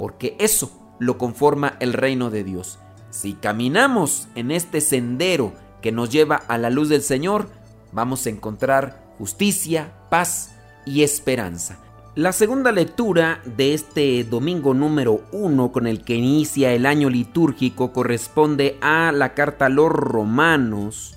porque 0.00 0.36
eso 0.40 0.96
lo 0.98 1.16
conforma 1.16 1.76
el 1.78 1.92
reino 1.92 2.28
de 2.30 2.42
Dios. 2.42 2.80
Si 3.10 3.34
caminamos 3.34 4.26
en 4.34 4.50
este 4.50 4.80
sendero 4.80 5.52
que 5.80 5.92
nos 5.92 6.10
lleva 6.10 6.34
a 6.34 6.58
la 6.58 6.70
luz 6.70 6.88
del 6.88 7.02
Señor, 7.02 7.48
vamos 7.92 8.26
a 8.26 8.30
encontrar 8.30 9.14
justicia, 9.16 9.92
paz 10.10 10.50
y 10.84 11.04
esperanza. 11.04 11.78
La 12.16 12.32
segunda 12.32 12.72
lectura 12.72 13.40
de 13.44 13.72
este 13.72 14.24
domingo 14.24 14.74
número 14.74 15.22
uno 15.30 15.70
con 15.70 15.86
el 15.86 16.02
que 16.02 16.16
inicia 16.16 16.72
el 16.72 16.84
año 16.84 17.08
litúrgico 17.08 17.92
corresponde 17.92 18.76
a 18.80 19.12
la 19.12 19.34
carta 19.34 19.66
a 19.66 19.68
los 19.68 19.90
romanos 19.90 21.14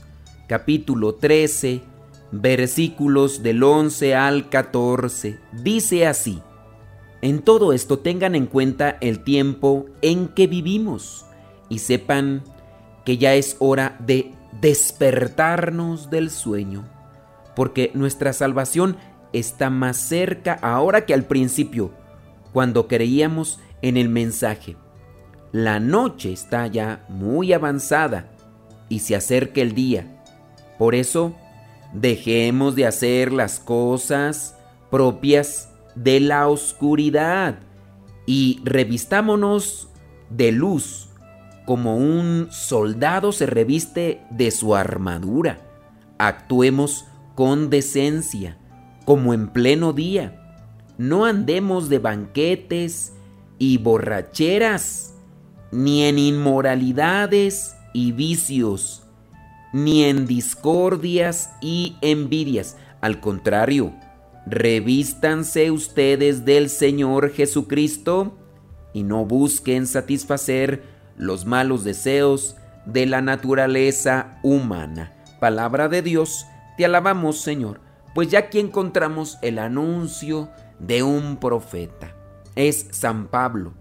capítulo 0.47 1.15
13, 1.15 1.81
versículos 2.31 3.41
del 3.41 3.63
11 3.63 4.13
al 4.13 4.49
14. 4.49 5.39
Dice 5.63 6.05
así, 6.05 6.43
en 7.23 7.41
todo 7.41 7.73
esto 7.73 7.97
tengan 7.97 8.35
en 8.35 8.45
cuenta 8.45 8.99
el 9.01 9.23
tiempo 9.23 9.87
en 10.03 10.27
que 10.27 10.45
vivimos 10.45 11.25
y 11.69 11.79
sepan 11.79 12.43
que 13.03 13.17
ya 13.17 13.33
es 13.33 13.55
hora 13.57 13.97
de 13.99 14.31
despertarnos 14.61 16.11
del 16.11 16.29
sueño, 16.29 16.83
porque 17.55 17.89
nuestra 17.95 18.31
salvación 18.31 18.95
está 19.33 19.69
más 19.69 19.97
cerca 19.97 20.53
ahora 20.61 21.05
que 21.05 21.13
al 21.13 21.25
principio, 21.25 21.91
cuando 22.53 22.87
creíamos 22.87 23.59
en 23.81 23.97
el 23.97 24.09
mensaje. 24.09 24.77
La 25.51 25.79
noche 25.79 26.31
está 26.31 26.67
ya 26.67 27.05
muy 27.09 27.53
avanzada 27.53 28.31
y 28.89 28.99
se 28.99 29.15
acerca 29.15 29.61
el 29.61 29.73
día. 29.73 30.23
Por 30.77 30.95
eso, 30.95 31.35
dejemos 31.93 32.75
de 32.75 32.87
hacer 32.87 33.31
las 33.31 33.59
cosas 33.59 34.57
propias 34.89 35.69
de 35.95 36.19
la 36.19 36.47
oscuridad 36.47 37.59
y 38.25 38.61
revistámonos 38.63 39.89
de 40.29 40.51
luz 40.51 41.09
como 41.65 41.95
un 41.97 42.47
soldado 42.51 43.31
se 43.31 43.45
reviste 43.45 44.21
de 44.29 44.51
su 44.51 44.75
armadura. 44.75 45.59
Actuemos 46.17 47.05
con 47.35 47.69
decencia, 47.69 48.57
como 49.05 49.33
en 49.33 49.47
pleno 49.47 49.93
día. 49.93 50.39
No 50.97 51.25
andemos 51.25 51.89
de 51.89 51.99
banquetes 51.99 53.13
y 53.57 53.77
borracheras, 53.77 55.15
ni 55.71 56.03
en 56.03 56.19
inmoralidades 56.19 57.75
y 57.93 58.11
vicios 58.11 59.03
ni 59.73 60.03
en 60.05 60.27
discordias 60.27 61.51
y 61.59 61.97
envidias. 62.01 62.77
Al 63.01 63.19
contrario, 63.19 63.91
revístanse 64.45 65.71
ustedes 65.71 66.45
del 66.45 66.69
Señor 66.69 67.31
Jesucristo 67.31 68.37
y 68.93 69.03
no 69.03 69.25
busquen 69.25 69.87
satisfacer 69.87 70.83
los 71.17 71.45
malos 71.45 71.83
deseos 71.83 72.55
de 72.85 73.07
la 73.07 73.21
naturaleza 73.21 74.39
humana. 74.43 75.11
Palabra 75.39 75.89
de 75.89 76.01
Dios, 76.03 76.45
te 76.77 76.85
alabamos 76.85 77.41
Señor, 77.41 77.81
pues 78.13 78.29
ya 78.29 78.39
aquí 78.39 78.59
encontramos 78.59 79.37
el 79.41 79.59
anuncio 79.59 80.49
de 80.79 81.03
un 81.03 81.37
profeta. 81.37 82.15
Es 82.55 82.87
San 82.91 83.27
Pablo. 83.27 83.73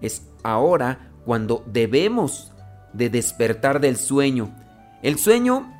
Es 0.00 0.22
ahora 0.42 1.10
cuando 1.24 1.64
debemos 1.66 2.52
de 2.92 3.10
despertar 3.10 3.80
del 3.80 3.96
sueño 3.96 4.54
el 5.02 5.18
sueño 5.18 5.72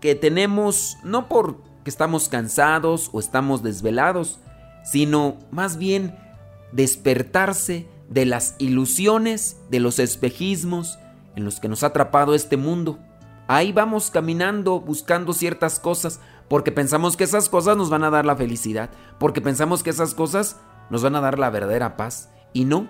que 0.00 0.14
tenemos 0.16 0.98
no 1.04 1.28
porque 1.28 1.60
estamos 1.84 2.28
cansados 2.28 3.08
o 3.12 3.20
estamos 3.20 3.62
desvelados, 3.62 4.40
sino 4.84 5.38
más 5.52 5.76
bien 5.76 6.16
despertarse 6.72 7.86
de 8.08 8.26
las 8.26 8.56
ilusiones, 8.58 9.58
de 9.70 9.78
los 9.78 9.98
espejismos 9.98 10.98
en 11.36 11.44
los 11.44 11.60
que 11.60 11.68
nos 11.68 11.84
ha 11.84 11.88
atrapado 11.88 12.34
este 12.34 12.56
mundo. 12.56 12.98
Ahí 13.46 13.72
vamos 13.72 14.10
caminando 14.10 14.80
buscando 14.80 15.32
ciertas 15.32 15.78
cosas 15.78 16.20
porque 16.48 16.72
pensamos 16.72 17.16
que 17.16 17.24
esas 17.24 17.48
cosas 17.48 17.76
nos 17.76 17.90
van 17.90 18.04
a 18.04 18.10
dar 18.10 18.26
la 18.26 18.36
felicidad, 18.36 18.90
porque 19.18 19.40
pensamos 19.40 19.82
que 19.82 19.90
esas 19.90 20.14
cosas 20.14 20.60
nos 20.90 21.02
van 21.02 21.16
a 21.16 21.20
dar 21.20 21.38
la 21.38 21.50
verdadera 21.50 21.96
paz. 21.96 22.30
Y 22.52 22.64
no, 22.64 22.88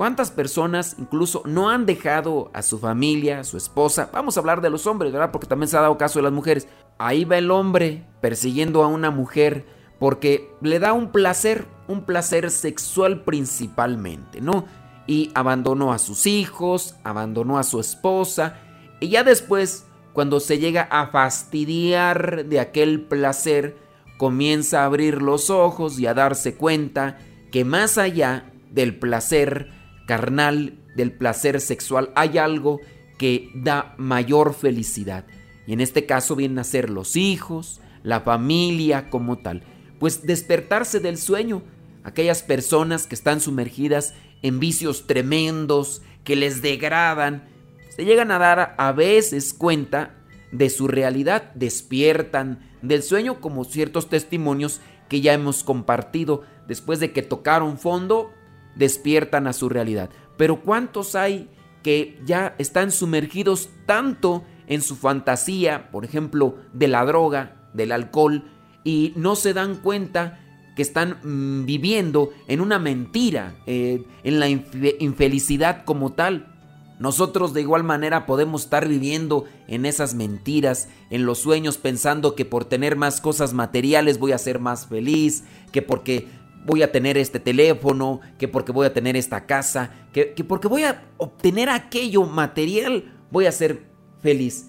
¿Cuántas 0.00 0.30
personas 0.30 0.96
incluso 0.98 1.42
no 1.44 1.68
han 1.68 1.84
dejado 1.84 2.50
a 2.54 2.62
su 2.62 2.78
familia, 2.78 3.40
a 3.40 3.44
su 3.44 3.58
esposa? 3.58 4.08
Vamos 4.14 4.34
a 4.34 4.40
hablar 4.40 4.62
de 4.62 4.70
los 4.70 4.86
hombres, 4.86 5.12
¿verdad? 5.12 5.30
Porque 5.30 5.46
también 5.46 5.68
se 5.68 5.76
ha 5.76 5.82
dado 5.82 5.98
caso 5.98 6.20
de 6.20 6.22
las 6.22 6.32
mujeres. 6.32 6.68
Ahí 6.96 7.26
va 7.26 7.36
el 7.36 7.50
hombre 7.50 8.06
persiguiendo 8.22 8.82
a 8.82 8.86
una 8.86 9.10
mujer 9.10 9.66
porque 9.98 10.56
le 10.62 10.78
da 10.78 10.94
un 10.94 11.12
placer, 11.12 11.66
un 11.86 12.06
placer 12.06 12.50
sexual 12.50 13.24
principalmente, 13.24 14.40
¿no? 14.40 14.64
Y 15.06 15.30
abandonó 15.34 15.92
a 15.92 15.98
sus 15.98 16.26
hijos, 16.26 16.96
abandonó 17.04 17.58
a 17.58 17.62
su 17.62 17.78
esposa, 17.78 18.56
y 19.00 19.08
ya 19.08 19.22
después, 19.22 19.86
cuando 20.12 20.40
se 20.40 20.58
llega 20.58 20.82
a 20.82 21.08
fastidiar 21.08 22.46
de 22.46 22.60
aquel 22.60 23.02
placer, 23.02 23.76
comienza 24.18 24.82
a 24.82 24.86
abrir 24.86 25.22
los 25.22 25.50
ojos 25.50 25.98
y 25.98 26.06
a 26.06 26.14
darse 26.14 26.54
cuenta 26.54 27.18
que 27.50 27.64
más 27.64 27.98
allá 27.98 28.52
del 28.70 28.96
placer 28.98 29.70
carnal, 30.06 30.78
del 30.96 31.12
placer 31.12 31.60
sexual, 31.60 32.10
hay 32.14 32.38
algo 32.38 32.80
que 33.18 33.50
da 33.54 33.94
mayor 33.98 34.54
felicidad. 34.54 35.24
Y 35.66 35.72
en 35.72 35.80
este 35.80 36.06
caso 36.06 36.36
vienen 36.36 36.58
a 36.58 36.64
ser 36.64 36.90
los 36.90 37.16
hijos, 37.16 37.80
la 38.02 38.20
familia 38.20 39.10
como 39.10 39.38
tal. 39.38 39.62
Pues 39.98 40.26
despertarse 40.26 41.00
del 41.00 41.18
sueño, 41.18 41.62
aquellas 42.02 42.42
personas 42.42 43.06
que 43.06 43.14
están 43.14 43.40
sumergidas 43.40 44.14
en 44.42 44.58
vicios 44.58 45.06
tremendos, 45.06 46.02
que 46.24 46.36
les 46.36 46.62
degradan, 46.62 47.48
se 47.90 48.04
llegan 48.04 48.30
a 48.30 48.38
dar 48.38 48.74
a 48.78 48.92
veces 48.92 49.52
cuenta 49.52 50.16
de 50.52 50.70
su 50.70 50.88
realidad, 50.88 51.52
despiertan 51.54 52.70
del 52.82 53.02
sueño 53.02 53.40
como 53.40 53.64
ciertos 53.64 54.08
testimonios 54.08 54.80
que 55.08 55.20
ya 55.20 55.34
hemos 55.34 55.62
compartido 55.62 56.42
después 56.66 57.00
de 57.00 57.12
que 57.12 57.22
tocaron 57.22 57.78
fondo, 57.78 58.32
despiertan 58.76 59.46
a 59.46 59.52
su 59.52 59.68
realidad. 59.68 60.10
Pero 60.36 60.62
¿cuántos 60.62 61.14
hay 61.14 61.50
que 61.82 62.20
ya 62.24 62.54
están 62.58 62.90
sumergidos 62.90 63.70
tanto 63.86 64.44
en 64.66 64.82
su 64.82 64.96
fantasía, 64.96 65.90
por 65.90 66.04
ejemplo, 66.04 66.56
de 66.72 66.88
la 66.88 67.04
droga, 67.04 67.68
del 67.74 67.92
alcohol, 67.92 68.44
y 68.84 69.12
no 69.16 69.34
se 69.34 69.52
dan 69.52 69.76
cuenta 69.76 70.40
que 70.76 70.82
están 70.82 71.18
mm, 71.22 71.66
viviendo 71.66 72.30
en 72.46 72.60
una 72.60 72.78
mentira, 72.78 73.56
eh, 73.66 74.04
en 74.22 74.40
la 74.40 74.48
infelicidad 74.48 75.84
como 75.84 76.12
tal. 76.12 76.59
Nosotros 77.00 77.54
de 77.54 77.62
igual 77.62 77.82
manera 77.82 78.26
podemos 78.26 78.64
estar 78.64 78.86
viviendo 78.86 79.46
en 79.68 79.86
esas 79.86 80.12
mentiras, 80.12 80.90
en 81.08 81.24
los 81.24 81.38
sueños, 81.38 81.78
pensando 81.78 82.34
que 82.34 82.44
por 82.44 82.66
tener 82.66 82.94
más 82.94 83.22
cosas 83.22 83.54
materiales 83.54 84.18
voy 84.18 84.32
a 84.32 84.38
ser 84.38 84.58
más 84.58 84.86
feliz, 84.86 85.44
que 85.72 85.80
porque 85.80 86.28
voy 86.66 86.82
a 86.82 86.92
tener 86.92 87.16
este 87.16 87.40
teléfono, 87.40 88.20
que 88.38 88.48
porque 88.48 88.70
voy 88.70 88.86
a 88.86 88.92
tener 88.92 89.16
esta 89.16 89.46
casa, 89.46 89.92
que, 90.12 90.34
porque 90.46 90.68
voy 90.68 90.84
a 90.84 91.02
obtener 91.16 91.70
aquello 91.70 92.24
material, 92.24 93.10
voy 93.30 93.46
a 93.46 93.52
ser 93.52 93.86
feliz. 94.20 94.68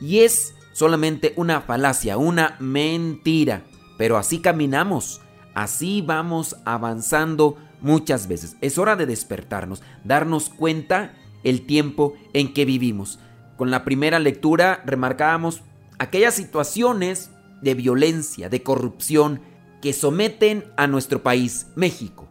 Y 0.00 0.18
es 0.18 0.56
solamente 0.72 1.32
una 1.36 1.60
falacia, 1.60 2.16
una 2.16 2.56
mentira. 2.58 3.62
Pero 3.98 4.16
así 4.16 4.40
caminamos, 4.40 5.20
así 5.54 6.02
vamos 6.02 6.56
avanzando 6.64 7.56
muchas 7.80 8.26
veces. 8.26 8.56
Es 8.60 8.78
hora 8.78 8.96
de 8.96 9.06
despertarnos, 9.06 9.80
darnos 10.02 10.48
cuenta 10.48 11.14
el 11.44 11.66
tiempo 11.66 12.14
en 12.32 12.52
que 12.52 12.64
vivimos. 12.64 13.18
Con 13.56 13.70
la 13.70 13.84
primera 13.84 14.18
lectura 14.18 14.82
remarcábamos 14.86 15.62
aquellas 15.98 16.34
situaciones 16.34 17.30
de 17.60 17.74
violencia, 17.74 18.48
de 18.48 18.62
corrupción, 18.62 19.40
que 19.80 19.92
someten 19.92 20.64
a 20.76 20.86
nuestro 20.86 21.22
país, 21.22 21.66
México. 21.74 22.28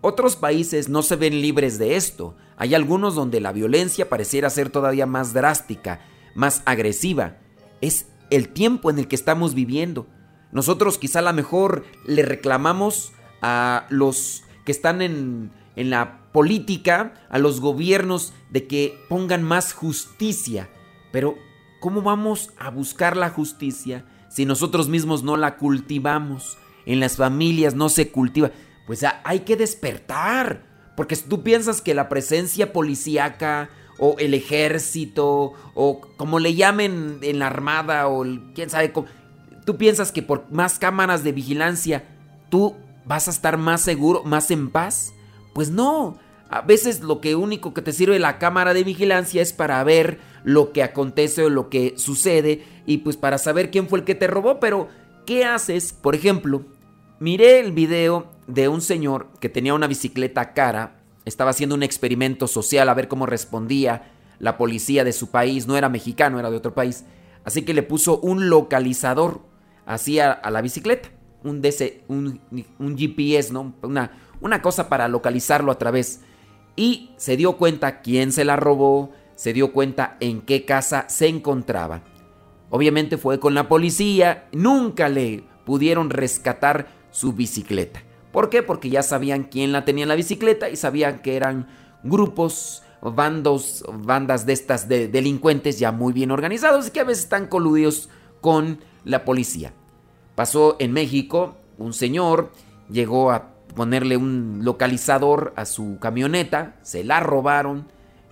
Otros 0.00 0.36
países 0.36 0.88
no 0.88 1.02
se 1.02 1.16
ven 1.16 1.40
libres 1.40 1.78
de 1.78 1.96
esto. 1.96 2.36
Hay 2.56 2.74
algunos 2.74 3.14
donde 3.14 3.40
la 3.40 3.52
violencia 3.52 4.08
pareciera 4.08 4.50
ser 4.50 4.70
todavía 4.70 5.06
más 5.06 5.32
drástica, 5.32 6.00
más 6.34 6.62
agresiva. 6.66 7.38
Es 7.80 8.06
el 8.30 8.48
tiempo 8.48 8.90
en 8.90 8.98
el 8.98 9.08
que 9.08 9.16
estamos 9.16 9.54
viviendo. 9.54 10.06
Nosotros 10.52 10.98
quizá 10.98 11.20
a 11.20 11.22
lo 11.22 11.32
mejor 11.32 11.84
le 12.04 12.22
reclamamos 12.22 13.12
a 13.40 13.86
los 13.88 14.44
que 14.64 14.72
están 14.72 15.02
en, 15.02 15.50
en 15.76 15.90
la 15.90 16.20
política, 16.32 17.14
a 17.30 17.38
los 17.38 17.60
gobiernos, 17.60 18.32
de 18.50 18.66
que 18.66 18.98
pongan 19.08 19.42
más 19.42 19.72
justicia. 19.72 20.68
Pero, 21.12 21.36
¿cómo 21.80 22.02
vamos 22.02 22.50
a 22.58 22.70
buscar 22.70 23.16
la 23.16 23.30
justicia 23.30 24.04
si 24.28 24.44
nosotros 24.44 24.88
mismos 24.88 25.22
no 25.22 25.36
la 25.36 25.56
cultivamos? 25.56 26.56
en 26.86 27.00
las 27.00 27.16
familias 27.16 27.74
no 27.74 27.88
se 27.88 28.10
cultiva. 28.10 28.50
Pues 28.86 29.04
hay 29.24 29.40
que 29.40 29.56
despertar. 29.56 30.64
Porque 30.96 31.16
si 31.16 31.24
tú 31.24 31.42
piensas 31.42 31.80
que 31.80 31.94
la 31.94 32.08
presencia 32.08 32.72
policíaca 32.72 33.70
o 33.98 34.16
el 34.18 34.34
ejército 34.34 35.52
o 35.74 36.00
como 36.16 36.38
le 36.38 36.54
llamen 36.54 37.18
en 37.22 37.38
la 37.38 37.46
armada 37.46 38.08
o 38.08 38.24
quién 38.54 38.68
sabe 38.68 38.92
cómo, 38.92 39.06
tú 39.64 39.76
piensas 39.76 40.12
que 40.12 40.22
por 40.22 40.50
más 40.50 40.78
cámaras 40.78 41.24
de 41.24 41.32
vigilancia 41.32 42.04
tú 42.50 42.74
vas 43.06 43.28
a 43.28 43.30
estar 43.30 43.56
más 43.56 43.80
seguro, 43.80 44.22
más 44.24 44.50
en 44.50 44.70
paz. 44.70 45.14
Pues 45.52 45.70
no, 45.70 46.18
a 46.48 46.62
veces 46.62 47.00
lo 47.00 47.20
que 47.20 47.36
único 47.36 47.74
que 47.74 47.82
te 47.82 47.92
sirve 47.92 48.18
la 48.18 48.38
cámara 48.38 48.74
de 48.74 48.84
vigilancia 48.84 49.42
es 49.42 49.52
para 49.52 49.82
ver 49.84 50.18
lo 50.44 50.72
que 50.72 50.82
acontece 50.82 51.44
o 51.44 51.50
lo 51.50 51.68
que 51.68 51.94
sucede 51.96 52.64
y 52.86 52.98
pues 52.98 53.16
para 53.16 53.38
saber 53.38 53.70
quién 53.70 53.88
fue 53.88 54.00
el 54.00 54.04
que 54.04 54.14
te 54.14 54.26
robó, 54.26 54.60
pero 54.60 54.88
¿qué 55.26 55.44
haces? 55.44 55.92
Por 55.92 56.14
ejemplo, 56.14 56.64
Miré 57.22 57.60
el 57.60 57.70
video 57.70 58.26
de 58.48 58.66
un 58.66 58.80
señor 58.80 59.28
que 59.38 59.48
tenía 59.48 59.74
una 59.74 59.86
bicicleta 59.86 60.54
cara, 60.54 60.96
estaba 61.24 61.52
haciendo 61.52 61.76
un 61.76 61.84
experimento 61.84 62.48
social 62.48 62.88
a 62.88 62.94
ver 62.94 63.06
cómo 63.06 63.26
respondía 63.26 64.10
la 64.40 64.58
policía 64.58 65.04
de 65.04 65.12
su 65.12 65.30
país, 65.30 65.68
no 65.68 65.76
era 65.76 65.88
mexicano, 65.88 66.40
era 66.40 66.50
de 66.50 66.56
otro 66.56 66.74
país, 66.74 67.04
así 67.44 67.62
que 67.62 67.74
le 67.74 67.84
puso 67.84 68.18
un 68.18 68.50
localizador 68.50 69.42
así 69.86 70.18
a, 70.18 70.40
la 70.50 70.62
bicicleta, 70.62 71.10
un, 71.44 72.96
GPS, 72.96 73.52
¿no? 73.52 73.74
Una, 73.82 74.12
una 74.40 74.62
cosa 74.62 74.88
para 74.88 75.08
localizarlo 75.08 75.72
a 75.72 75.78
través. 75.78 76.20
Y 76.76 77.10
se 77.16 77.36
dio 77.36 77.56
cuenta 77.56 78.00
quién 78.00 78.32
se 78.32 78.44
la 78.44 78.56
robó, 78.56 79.10
se 79.34 79.52
dio 79.52 79.72
cuenta 79.72 80.16
en 80.20 80.40
qué 80.40 80.64
casa 80.64 81.06
se 81.08 81.28
encontraba. 81.28 82.02
Obviamente 82.70 83.18
fue 83.18 83.38
con 83.38 83.54
la 83.54 83.68
policía, 83.68 84.48
nunca 84.52 85.08
le 85.08 85.44
pudieron 85.66 86.10
rescatar 86.10 86.88
su 87.10 87.32
bicicleta. 87.32 88.02
¿Por 88.32 88.48
qué? 88.48 88.62
Porque 88.62 88.88
ya 88.88 89.02
sabían 89.02 89.44
quién 89.44 89.72
la 89.72 89.84
tenía 89.84 90.04
en 90.04 90.08
la 90.08 90.14
bicicleta 90.14 90.70
y 90.70 90.76
sabían 90.76 91.20
que 91.20 91.36
eran 91.36 91.68
grupos, 92.02 92.82
bandos, 93.02 93.84
bandas 93.92 94.46
de 94.46 94.54
estas 94.54 94.88
de 94.88 95.08
delincuentes 95.08 95.78
ya 95.78 95.92
muy 95.92 96.12
bien 96.12 96.30
organizados 96.30 96.88
y 96.88 96.90
que 96.90 97.00
a 97.00 97.04
veces 97.04 97.24
están 97.24 97.46
coludidos 97.46 98.08
con 98.40 98.80
la 99.04 99.24
policía. 99.24 99.74
Pasó 100.34 100.76
en 100.78 100.92
México, 100.92 101.56
un 101.78 101.92
señor 101.92 102.52
llegó 102.90 103.30
a 103.30 103.52
ponerle 103.74 104.16
un 104.16 104.60
localizador 104.62 105.52
a 105.56 105.64
su 105.64 105.98
camioneta, 105.98 106.76
se 106.82 107.04
la 107.04 107.20
robaron, 107.20 107.88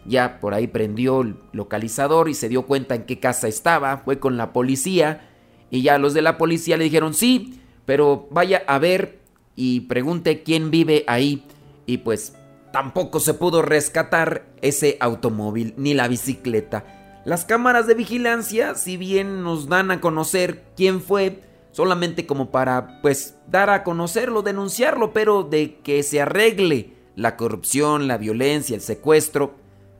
ya 0.06 0.40
por 0.40 0.54
ahí 0.54 0.66
prendió 0.66 1.20
el 1.22 1.36
localizador 1.52 2.28
y 2.28 2.34
se 2.34 2.48
dio 2.48 2.66
cuenta 2.66 2.94
en 2.94 3.04
qué 3.04 3.18
casa 3.20 3.48
estaba, 3.48 3.98
fue 3.98 4.18
con 4.18 4.36
la 4.36 4.52
policía 4.52 5.28
y 5.70 5.82
ya 5.82 5.98
los 5.98 6.14
de 6.14 6.22
la 6.22 6.36
policía 6.36 6.76
le 6.76 6.84
dijeron, 6.84 7.14
sí, 7.14 7.60
pero 7.86 8.28
vaya 8.30 8.62
a 8.66 8.78
ver 8.78 9.20
y 9.54 9.80
pregunte 9.80 10.42
quién 10.42 10.70
vive 10.70 11.04
ahí. 11.06 11.44
Y 11.86 11.98
pues 11.98 12.34
tampoco 12.72 13.20
se 13.20 13.34
pudo 13.34 13.62
rescatar 13.62 14.46
ese 14.62 14.96
automóvil 15.00 15.74
ni 15.76 15.94
la 15.94 16.08
bicicleta. 16.08 17.22
Las 17.24 17.44
cámaras 17.44 17.86
de 17.86 17.94
vigilancia, 17.94 18.74
si 18.74 18.96
bien 18.96 19.42
nos 19.42 19.68
dan 19.68 19.90
a 19.90 20.00
conocer 20.00 20.64
quién 20.76 21.00
fue, 21.00 21.40
solamente 21.72 22.26
como 22.26 22.50
para 22.50 23.00
pues 23.02 23.36
dar 23.46 23.70
a 23.70 23.84
conocerlo, 23.84 24.42
denunciarlo, 24.42 25.12
pero 25.12 25.42
de 25.42 25.78
que 25.80 26.02
se 26.02 26.20
arregle 26.20 26.94
la 27.16 27.36
corrupción, 27.36 28.08
la 28.08 28.18
violencia, 28.18 28.74
el 28.74 28.82
secuestro, 28.82 29.54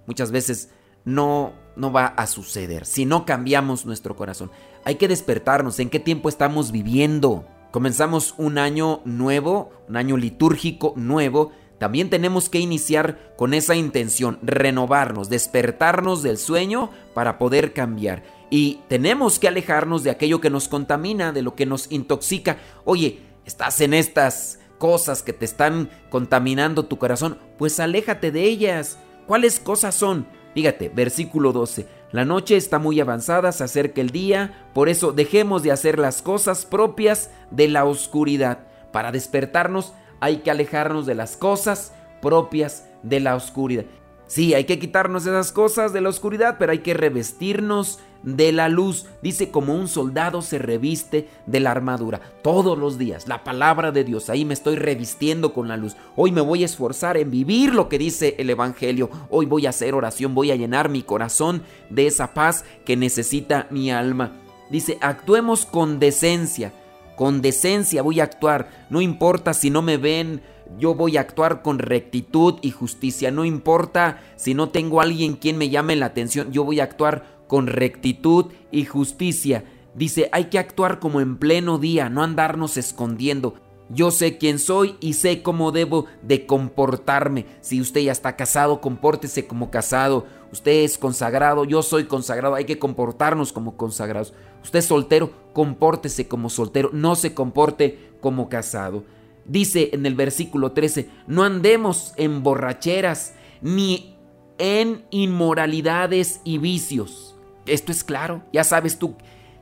muchas 0.07 0.31
veces 0.31 0.71
no 1.05 1.53
no 1.77 1.91
va 1.91 2.07
a 2.07 2.27
suceder 2.27 2.85
si 2.85 3.07
no 3.07 3.25
cambiamos 3.25 3.87
nuestro 3.87 4.15
corazón. 4.15 4.51
Hay 4.85 4.97
que 4.97 5.09
despertarnos 5.09 5.79
en 5.81 5.91
qué 5.91 5.99
tiempo 5.99 6.29
estamos 6.29 6.73
viviendo. 6.73 7.47
Comenzamos 7.71 8.35
un 8.39 8.59
año 8.59 9.01
nuevo, 9.05 9.71
un 9.89 9.97
año 9.97 10.17
litúrgico 10.17 10.93
nuevo. 10.97 11.53
También 11.79 12.11
tenemos 12.11 12.49
que 12.49 12.59
iniciar 12.59 13.35
con 13.37 13.55
esa 13.55 13.75
intención, 13.75 14.39
renovarnos, 14.43 15.31
despertarnos 15.31 16.23
del 16.23 16.37
sueño 16.37 16.91
para 17.15 17.39
poder 17.39 17.73
cambiar. 17.73 18.23
Y 18.51 18.81
tenemos 18.89 19.39
que 19.39 19.49
alejarnos 19.49 20.03
de 20.03 20.11
aquello 20.11 20.41
que 20.41 20.51
nos 20.51 20.69
contamina, 20.69 21.33
de 21.33 21.43
lo 21.43 21.55
que 21.55 21.67
nos 21.67 21.91
intoxica. 21.91 22.59
Oye, 22.85 23.21
estás 23.45 23.81
en 23.81 23.95
estas 23.95 24.59
cosas 24.79 25.23
que 25.23 25.33
te 25.33 25.45
están 25.45 25.91
contaminando 26.11 26.87
tu 26.87 26.99
corazón, 26.99 27.39
pues 27.59 27.79
aléjate 27.79 28.33
de 28.33 28.45
ellas. 28.45 28.99
¿Cuáles 29.27 29.61
cosas 29.61 29.95
son? 29.95 30.27
Fíjate, 30.55 30.89
versículo 30.89 31.53
12. 31.53 31.87
La 32.13 32.25
noche 32.25 32.57
está 32.57 32.81
muy 32.81 32.99
avanzada, 32.99 33.53
se 33.53 33.63
acerca 33.63 34.01
el 34.01 34.11
día, 34.11 34.69
por 34.75 34.89
eso 34.89 35.13
dejemos 35.13 35.63
de 35.63 35.71
hacer 35.71 36.01
las 36.01 36.23
cosas 36.23 36.67
propias 36.67 37.31
de 37.53 37.69
la 37.69 37.85
oscuridad. 37.85 38.67
Para 38.91 39.13
despertarnos 39.13 39.93
hay 40.19 40.39
que 40.39 40.51
alejarnos 40.51 41.07
de 41.07 41.15
las 41.15 41.37
cosas 41.37 41.93
propias 42.21 42.89
de 43.05 43.21
la 43.21 43.37
oscuridad. 43.37 43.85
Sí, 44.27 44.55
hay 44.55 44.65
que 44.65 44.79
quitarnos 44.79 45.27
esas 45.27 45.53
cosas 45.53 45.93
de 45.93 46.01
la 46.01 46.09
oscuridad, 46.09 46.57
pero 46.59 46.73
hay 46.73 46.81
que 46.81 46.95
revestirnos 46.95 48.01
de 48.23 48.53
la 48.53 48.69
luz. 48.69 49.07
Dice 49.23 49.51
como 49.51 49.75
un 49.75 49.89
soldado 49.89 50.43
se 50.43 50.59
reviste 50.59 51.29
de 51.47 51.61
la 51.61 51.71
armadura. 51.71 52.21
Todos 52.43 52.79
los 52.79 52.99
días, 52.99 53.29
la 53.29 53.45
palabra 53.45 53.93
de 53.93 54.05
Dios, 54.05 54.31
ahí 54.31 54.45
me 54.45 54.55
estoy 54.55 54.77
revistiendo 54.77 55.53
con 55.53 55.69
la 55.69 55.77
luz. 55.77 55.97
Hoy 56.17 56.33
me 56.33 56.41
voy 56.41 56.63
a 56.63 56.67
esforzar 56.67 57.17
en 57.17 57.31
vivir 57.31 57.75
lo 57.75 57.89
que 57.89 57.99
dice 57.99 58.37
el 58.39 58.51
Evangelio. 58.51 59.11
Hoy 59.31 59.47
voy 59.47 59.67
a 59.67 59.71
hacer 59.71 59.95
oración, 59.95 60.35
voy 60.35 60.51
a 60.51 60.57
llenar 60.57 60.89
mi 60.89 61.03
corazón 61.03 61.63
de 61.89 62.07
esa 62.07 62.35
paz 62.35 62.65
que 62.85 62.97
necesita 62.97 63.67
mi 63.71 63.91
alma. 63.91 64.33
Dice, 64.71 64.99
actuemos 65.01 65.67
con 65.67 65.99
decencia. 65.99 66.73
Con 67.17 67.43
decencia 67.43 68.03
voy 68.03 68.21
a 68.21 68.25
actuar. 68.25 68.87
No 68.89 69.01
importa 69.01 69.53
si 69.53 69.69
no 69.69 69.83
me 69.83 69.97
ven 69.97 70.41
yo 70.79 70.95
voy 70.95 71.17
a 71.17 71.23
actuar 71.23 71.63
con 71.63 71.79
rectitud 71.79 72.59
y 72.63 72.71
justicia. 72.71 73.31
No 73.31 73.45
importa 73.45 74.21
si 74.37 74.55
no 74.55 74.69
tengo 74.69 75.01
a 75.01 75.05
alguien 75.05 75.35
quien 75.35 75.59
me 75.59 75.69
llame 75.69 75.97
la 75.97 76.07
atención, 76.07 76.53
yo 76.53 76.65
voy 76.65 76.81
a 76.81 76.85
actuar 76.85 77.40
con 77.51 77.67
rectitud 77.67 78.47
y 78.71 78.85
justicia. 78.85 79.65
Dice, 79.97 80.29
hay 80.31 80.45
que 80.45 80.61
actuar 80.61 81.01
como 81.01 81.21
en 81.21 81.37
pleno 81.37 81.79
día, 81.79 82.09
no 82.09 82.23
andarnos 82.23 82.77
escondiendo. 82.77 83.55
Yo 83.89 84.13
sé 84.13 84.39
quién 84.39 84.61
soy 84.61 84.95
y 85.01 85.15
sé 85.15 85.43
cómo 85.43 85.73
debo 85.73 86.07
de 86.23 86.47
comportarme. 86.47 87.47
Si 87.61 87.81
usted 87.81 88.03
ya 88.03 88.13
está 88.13 88.37
casado, 88.37 88.81
compórtese 88.81 89.49
como 89.49 89.69
casado. 89.73 90.27
Usted 90.53 90.85
es 90.85 90.97
consagrado, 90.97 91.65
yo 91.65 91.83
soy 91.83 92.05
consagrado. 92.05 92.55
Hay 92.55 92.67
que 92.67 92.79
comportarnos 92.79 93.53
como 93.53 93.77
consagrados. 93.77 94.33
Usted 94.63 94.79
es 94.79 94.85
soltero, 94.85 95.33
compórtese 95.53 96.29
como 96.29 96.51
soltero. 96.51 96.91
No 96.93 97.17
se 97.17 97.35
comporte 97.35 98.13
como 98.21 98.49
casado. 98.49 99.03
Dice 99.45 99.91
en 99.93 100.07
el 100.07 100.15
versículo 100.15 100.71
13, 100.71 101.11
no 101.27 101.43
andemos 101.43 102.13
en 102.17 102.45
borracheras 102.45 103.35
ni 103.61 104.15
en 104.59 105.05
inmoralidades 105.11 106.41
y 106.45 106.59
vicios. 106.59 107.30
Esto 107.71 107.93
es 107.93 108.03
claro, 108.03 108.43
ya 108.53 108.65
sabes 108.65 108.99
tú, 108.99 109.15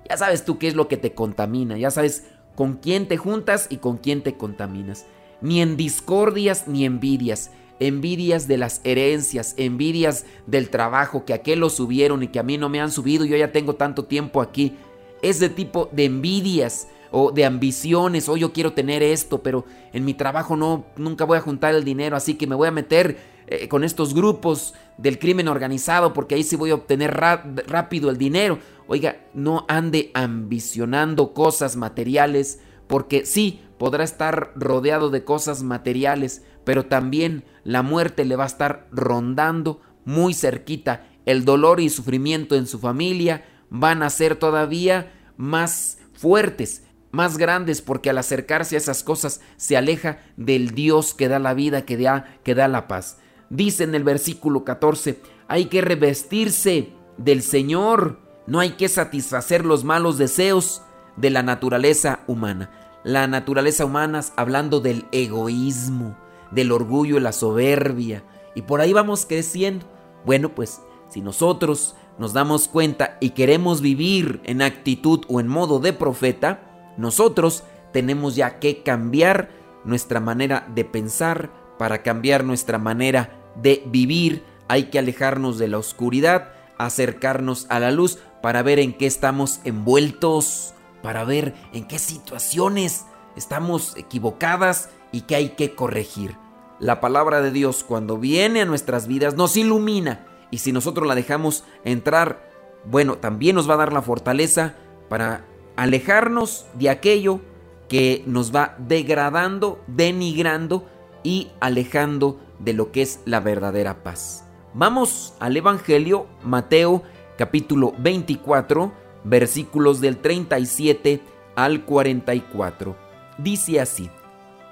ya 0.09 0.17
sabes 0.17 0.45
tú 0.47 0.59
qué 0.59 0.69
es 0.69 0.75
lo 0.75 0.89
que 0.89 0.97
te 0.97 1.13
contamina, 1.13 1.77
ya 1.77 1.91
sabes 1.91 2.25
con 2.55 2.77
quién 2.77 3.07
te 3.07 3.19
juntas 3.19 3.67
y 3.69 3.77
con 3.77 3.99
quién 3.99 4.23
te 4.23 4.35
contaminas. 4.35 5.05
Ni 5.43 5.61
en 5.61 5.77
discordias 5.77 6.67
ni 6.67 6.87
envidias, 6.87 7.51
envidias 7.81 8.49
de 8.49 8.57
las 8.57 8.81
herencias, 8.83 9.53
envidias 9.59 10.25
del 10.47 10.71
trabajo 10.71 11.27
que 11.27 11.35
aquel 11.35 11.61
lo 11.61 11.69
subieron 11.69 12.23
y 12.23 12.29
que 12.29 12.39
a 12.39 12.43
mí 12.43 12.57
no 12.57 12.71
me 12.71 12.81
han 12.81 12.91
subido, 12.91 13.27
yo 13.27 13.37
ya 13.37 13.53
tengo 13.53 13.75
tanto 13.75 14.07
tiempo 14.07 14.41
aquí. 14.41 14.75
Ese 15.21 15.51
tipo 15.51 15.91
de 15.93 16.07
envidias 16.07 16.89
o 17.11 17.31
de 17.31 17.45
ambiciones, 17.45 18.29
o 18.31 18.39
yo 18.39 18.55
quiero 18.55 18.73
tener 18.73 19.03
esto, 19.03 19.43
pero 19.43 19.67
en 19.93 20.07
mi 20.07 20.15
trabajo 20.15 20.57
no, 20.57 20.87
nunca 20.97 21.27
voy 21.27 21.37
a 21.37 21.43
juntar 21.43 21.75
el 21.75 21.85
dinero, 21.85 22.17
así 22.17 22.35
que 22.35 22.47
me 22.47 22.55
voy 22.55 22.69
a 22.69 22.73
meter 22.73 23.19
eh, 23.51 23.67
con 23.67 23.83
estos 23.83 24.13
grupos 24.13 24.75
del 24.99 25.19
crimen 25.19 25.49
organizado 25.49 26.13
porque 26.13 26.35
ahí 26.35 26.43
sí 26.43 26.55
voy 26.55 26.71
a 26.71 26.75
obtener 26.75 27.15
rápido 27.15 28.11
el 28.11 28.19
dinero. 28.19 28.59
Oiga, 28.87 29.23
no 29.33 29.65
ande 29.69 30.11
ambicionando 30.13 31.33
cosas 31.33 31.75
materiales, 31.75 32.61
porque 32.87 33.25
sí, 33.25 33.63
podrá 33.79 34.05
estar 34.05 34.53
rodeado 34.55 35.09
de 35.09 35.25
cosas 35.25 35.63
materiales, 35.63 36.45
pero 36.65 36.85
también 36.85 37.45
la 37.65 37.83
muerte 37.83 38.27
le 38.27 38.37
va 38.37 38.45
a 38.45 38.49
estar 38.49 38.87
rondando 38.93 39.81
muy 40.05 40.35
cerquita. 40.35 41.07
El 41.25 41.47
dolor 41.47 41.81
y 41.81 41.89
sufrimiento 41.89 42.55
en 42.55 42.67
su 42.67 42.79
familia 42.79 43.47
van 43.71 44.03
a 44.03 44.11
ser 44.11 44.37
todavía 44.37 45.13
más 45.39 45.99
fuertes 46.13 46.83
más 47.11 47.39
grandes 47.39 47.81
porque 47.81 48.11
al 48.11 48.19
acercarse 48.19 48.77
a 48.77 48.79
esas 48.79 49.03
cosas 49.03 49.41
se 49.57 49.77
aleja 49.77 50.21
del 50.37 50.73
Dios 50.73 51.15
que 51.15 51.29
da 51.29 51.39
la 51.39 51.55
vida, 51.55 51.87
que 51.87 51.97
da, 51.97 52.27
que 52.45 52.55
da 52.55 52.69
la 52.69 52.87
paz. 52.87 53.19
Dice 53.51 53.85
en 53.85 53.95
el 53.95 54.05
versículo 54.05 54.65
14, 54.65 55.21
hay 55.49 55.67
que 55.67 55.81
revestirse 55.81 56.93
del 57.17 57.43
Señor, 57.43 58.19
no 58.47 58.61
hay 58.61 58.73
que 58.73 58.89
satisfacer 58.89 59.65
los 59.65 59.85
malos 59.85 60.19
deseos 60.19 60.83
de 61.17 61.31
la 61.31 61.43
naturaleza 61.43 62.21
humana. 62.27 62.71
La 63.05 63.27
naturaleza 63.27 63.85
humana 63.85 64.23
hablando 64.37 64.81
del 64.81 65.07
egoísmo, 65.13 66.17
del 66.51 66.73
orgullo 66.73 67.21
la 67.21 67.33
soberbia. 67.33 68.25
Y 68.55 68.63
por 68.63 68.81
ahí 68.81 68.93
vamos 68.93 69.25
creciendo. 69.27 69.87
Bueno, 70.25 70.55
pues 70.55 70.83
si 71.09 71.21
nosotros 71.21 71.95
nos 72.19 72.33
damos 72.33 72.69
cuenta 72.69 73.17
y 73.21 73.31
queremos 73.31 73.81
vivir 73.81 74.41
en 74.45 74.63
actitud 74.63 75.25
o 75.29 75.41
en 75.41 75.49
modo 75.49 75.79
de 75.79 75.93
profeta, 75.93 76.93
nosotros 76.97 77.65
tenemos 77.93 78.37
ya 78.37 78.59
que 78.59 78.83
cambiar 78.83 79.51
nuestra 79.85 80.21
manera 80.21 80.67
de 80.75 80.85
pensar 80.85 81.51
para 81.79 82.03
cambiar 82.03 82.45
nuestra 82.45 82.79
manera 82.79 83.38
de 83.63 83.83
vivir. 83.87 84.45
Hay 84.69 84.85
que 84.85 84.99
alejarnos 84.99 85.59
de 85.59 85.69
la 85.69 85.79
oscuridad, 85.79 86.53
acercarnos 86.79 87.67
a 87.71 87.81
la 87.81 87.91
luz 87.91 88.19
para 88.43 88.63
ver 88.63 88.79
en 88.79 88.93
qué 88.93 89.07
estamos 89.07 89.61
envueltos, 89.65 90.75
para 91.03 91.25
ver 91.25 91.55
en 91.73 91.87
qué 91.87 91.99
situaciones 91.99 93.07
estamos 93.37 93.97
equivocadas 93.97 94.91
y 95.13 95.23
qué 95.23 95.37
hay 95.37 95.49
que 95.51 95.75
corregir. 95.75 96.37
La 96.81 97.01
palabra 97.01 97.41
de 97.41 97.51
Dios 97.51 97.83
cuando 97.83 98.19
viene 98.19 98.63
a 98.63 98.67
nuestras 98.67 99.07
vidas 99.09 99.35
nos 99.35 99.57
ilumina 99.57 100.27
y 100.51 100.59
si 100.59 100.73
nosotros 100.73 101.07
la 101.07 101.15
dejamos 101.15 101.65
entrar, 101.85 102.49
bueno, 102.85 103.19
también 103.19 103.57
nos 103.57 103.69
va 103.69 103.75
a 103.75 103.79
dar 103.79 103.93
la 103.93 104.03
fortaleza 104.03 104.75
para 105.09 105.45
alejarnos 105.77 106.67
de 106.75 106.91
aquello 106.91 107.41
que 107.89 108.23
nos 108.27 108.55
va 108.55 108.77
degradando, 108.79 109.83
denigrando 109.87 110.87
y 111.23 111.51
alejando 111.61 112.39
de 112.59 112.73
lo 112.73 112.93
que 112.93 113.03
es 113.03 113.21
la 113.25 113.41
verdadera 113.41 114.03
paz. 114.03 114.45
Vamos 114.75 115.35
al 115.41 115.57
Evangelio, 115.57 116.27
Mateo 116.43 117.03
capítulo 117.37 117.95
24, 117.99 118.93
versículos 119.25 120.01
del 120.01 120.19
37 120.19 121.21
al 121.55 121.85
44. 121.85 122.97
Dice 123.39 123.81
así, 123.81 124.11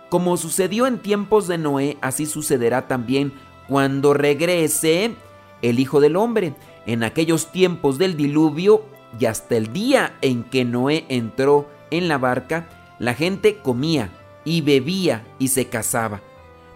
como 0.09 0.37
sucedió 0.37 0.87
en 0.87 0.99
tiempos 0.99 1.49
de 1.49 1.59
Noé, 1.59 1.97
así 2.01 2.27
sucederá 2.27 2.87
también 2.89 3.33
cuando 3.69 4.15
regrese 4.15 5.15
el 5.63 5.81
Hijo 5.81 6.01
del 6.01 6.17
Hombre. 6.17 6.55
En 6.87 7.03
aquellos 7.03 7.51
tiempos 7.51 7.99
del 7.99 8.17
diluvio 8.17 8.85
y 9.19 9.27
hasta 9.27 9.57
el 9.57 9.73
día 9.73 10.17
en 10.21 10.45
que 10.45 10.65
Noé 10.65 11.05
entró 11.09 11.69
en 11.91 12.07
la 12.09 12.19
barca, 12.19 12.69
la 12.99 13.15
gente 13.15 13.59
comía 13.59 14.11
y 14.45 14.61
bebía 14.61 15.27
y 15.39 15.49
se 15.49 15.67
casaba. 15.67 16.21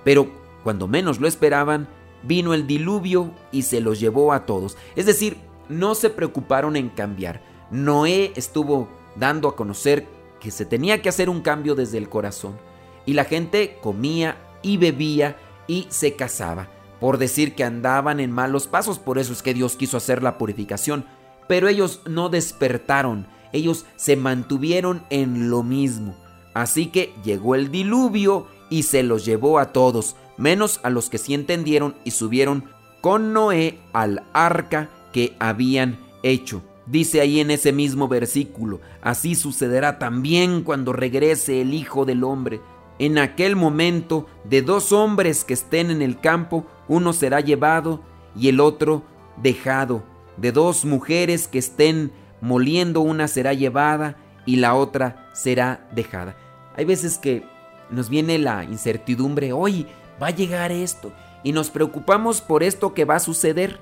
Pero 0.03 0.29
cuando 0.63 0.89
menos 0.89 1.21
lo 1.21 1.29
esperaban, 1.29 1.89
vino 2.23 2.55
el 2.55 2.67
diluvio 2.67 3.33
y 3.53 3.63
se 3.63 3.81
los 3.81 4.01
llevó 4.01 4.33
a 4.33 4.47
todos. 4.47 4.77
Es 4.97 5.07
decir, 5.07 5.39
no 5.69 5.95
se 5.95 6.11
preocuparon 6.11 6.77
en 6.77 6.89
cambiar. 6.89 7.43
Noé 7.71 8.33
estuvo 8.37 8.89
dando 9.17 9.49
a 9.49 9.57
conocer 9.57 10.07
que 10.41 10.51
se 10.51 10.67
tenía 10.67 11.03
que 11.03 11.09
hacer 11.09 11.29
un 11.31 11.41
cambio 11.41 11.75
desde 11.75 11.99
el 11.99 12.09
corazón. 12.09 12.59
Y 13.07 13.15
la 13.15 13.25
gente 13.25 13.79
comía 13.83 14.37
y 14.63 14.77
bebía 14.77 15.37
y 15.67 15.87
se 15.91 16.17
casaba. 16.17 16.69
Por 17.01 17.17
decir 17.17 17.55
que 17.55 17.65
andaban 17.65 18.21
en 18.21 18.31
malos 18.31 18.67
pasos, 18.67 18.99
por 18.99 19.19
eso 19.19 19.33
es 19.33 19.43
que 19.43 19.55
Dios 19.55 19.77
quiso 19.77 19.97
hacer 19.97 20.23
la 20.23 20.37
purificación 20.37 21.07
pero 21.51 21.67
ellos 21.67 22.03
no 22.09 22.29
despertaron, 22.29 23.27
ellos 23.53 23.85
se 23.97 24.15
mantuvieron 24.15 25.03
en 25.11 25.51
lo 25.51 25.65
mismo. 25.65 26.15
Así 26.55 26.87
que 26.87 27.13
llegó 27.25 27.57
el 27.57 27.73
diluvio 27.73 28.47
y 28.71 28.85
se 28.85 29.03
los 29.03 29.25
llevó 29.25 29.59
a 29.59 29.73
todos, 29.73 30.15
menos 30.41 30.81
a 30.83 30.91
los 30.91 31.11
que 31.11 31.19
sí 31.19 31.35
entendieron 31.35 31.95
y 32.03 32.11
subieron 32.11 32.65
con 33.01 33.33
Noé 33.33 33.79
al 33.93 34.25
arca 34.33 34.89
que 35.13 35.37
habían 35.39 35.99
hecho. 36.23 36.63
Dice 36.87 37.21
ahí 37.21 37.39
en 37.39 37.51
ese 37.53 37.73
mismo 37.73 38.09
versículo, 38.09 38.81
así 39.03 39.37
sucederá 39.37 39.99
también 39.99 40.63
cuando 40.63 40.93
regrese 40.93 41.61
el 41.61 41.75
Hijo 41.75 42.05
del 42.05 42.25
Hombre. 42.25 42.61
En 42.99 43.19
aquel 43.19 43.55
momento, 43.55 44.27
de 44.45 44.63
dos 44.63 44.93
hombres 44.93 45.45
que 45.45 45.55
estén 45.55 45.91
en 45.91 46.03
el 46.03 46.19
campo, 46.19 46.67
uno 46.89 47.13
será 47.13 47.41
llevado 47.41 48.03
y 48.37 48.49
el 48.49 48.61
otro 48.61 49.05
dejado 49.41 50.03
de 50.37 50.53
dos 50.53 50.85
mujeres 50.85 51.49
que 51.49 51.59
estén 51.59 52.13
moliendo, 52.41 53.03
una 53.03 53.29
será 53.29 53.53
llevada 53.53 54.17
y 54.47 54.57
la 54.57 54.75
otra 54.75 55.31
será 55.33 55.89
dejada. 55.95 56.37
Hay 56.77 56.85
veces 56.85 57.19
que 57.19 57.45
nos 57.91 58.09
viene 58.09 58.39
la 58.39 58.65
incertidumbre, 58.65 59.53
hoy 59.53 59.87
va 60.23 60.29
a 60.29 60.35
llegar 60.35 60.73
esto, 60.73 61.13
y 61.43 61.53
nos 61.53 61.71
preocupamos 61.71 62.41
por 62.41 62.63
esto 62.63 62.95
que 62.95 63.05
va 63.05 63.17
a 63.17 63.21
suceder, 63.21 63.81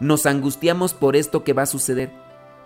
nos 0.00 0.26
angustiamos 0.26 0.94
por 0.94 1.16
esto 1.16 1.44
que 1.44 1.52
va 1.52 1.62
a 1.62 1.66
suceder, 1.66 2.10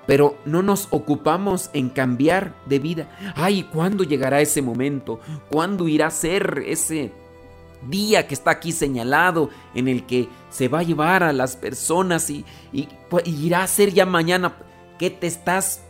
pero 0.06 0.38
no 0.44 0.62
nos 0.62 0.88
ocupamos 0.90 1.70
en 1.72 1.88
cambiar 1.88 2.54
de 2.66 2.78
vida. 2.78 3.08
Ay, 3.34 3.64
¿cuándo 3.64 4.04
llegará 4.04 4.40
ese 4.40 4.62
momento? 4.62 5.20
¿Cuándo 5.50 5.88
irá 5.88 6.06
a 6.06 6.10
ser 6.10 6.62
ese 6.66 7.12
día 7.88 8.26
que 8.26 8.34
está 8.34 8.52
aquí 8.52 8.72
señalado 8.72 9.50
en 9.74 9.88
el 9.88 10.06
que 10.06 10.28
se 10.50 10.68
va 10.68 10.80
a 10.80 10.84
llevar 10.84 11.22
a 11.22 11.32
las 11.32 11.56
personas 11.56 12.30
y, 12.30 12.44
pues, 13.08 13.26
irá 13.26 13.62
a 13.62 13.66
ser 13.66 13.92
ya 13.92 14.06
mañana. 14.06 14.56
¿Qué 14.98 15.10
te 15.10 15.26
estás 15.26 15.82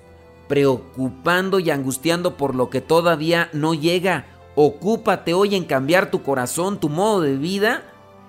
preocupando 0.48 1.58
y 1.58 1.70
angustiando 1.70 2.36
por 2.36 2.54
lo 2.54 2.70
que 2.70 2.80
todavía 2.80 3.48
no 3.52 3.74
llega? 3.74 4.26
Ocúpate 4.58 5.34
hoy 5.34 5.54
en 5.54 5.64
cambiar 5.64 6.10
tu 6.10 6.22
corazón, 6.22 6.80
tu 6.80 6.88
modo 6.88 7.20
de 7.20 7.36
vida. 7.36 7.84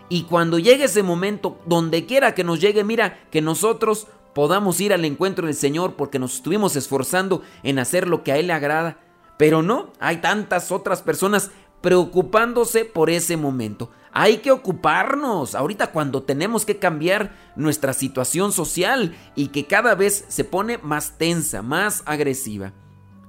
Y 0.09 0.23
cuando 0.23 0.59
llegue 0.59 0.83
ese 0.83 1.01
momento, 1.01 1.57
donde 1.65 2.05
quiera 2.05 2.35
que 2.35 2.43
nos 2.43 2.59
llegue, 2.59 2.83
mira 2.83 3.17
que 3.31 3.41
nosotros 3.41 4.07
podamos 4.33 4.79
ir 4.81 4.93
al 4.93 5.05
encuentro 5.05 5.47
del 5.47 5.55
Señor 5.55 5.95
porque 5.95 6.19
nos 6.19 6.35
estuvimos 6.35 6.75
esforzando 6.75 7.41
en 7.63 7.79
hacer 7.79 8.09
lo 8.09 8.23
que 8.23 8.33
a 8.33 8.37
Él 8.37 8.47
le 8.47 8.53
agrada. 8.53 8.99
Pero 9.37 9.63
no, 9.63 9.93
hay 9.99 10.17
tantas 10.17 10.71
otras 10.71 11.01
personas 11.01 11.49
preocupándose 11.79 12.83
por 12.83 13.09
ese 13.09 13.37
momento. 13.37 13.89
Hay 14.11 14.39
que 14.39 14.51
ocuparnos 14.51 15.55
ahorita 15.55 15.91
cuando 15.91 16.23
tenemos 16.23 16.65
que 16.65 16.77
cambiar 16.77 17.35
nuestra 17.55 17.93
situación 17.93 18.51
social 18.51 19.15
y 19.33 19.47
que 19.47 19.65
cada 19.65 19.95
vez 19.95 20.25
se 20.27 20.43
pone 20.43 20.77
más 20.79 21.17
tensa, 21.17 21.61
más 21.61 22.03
agresiva. 22.05 22.73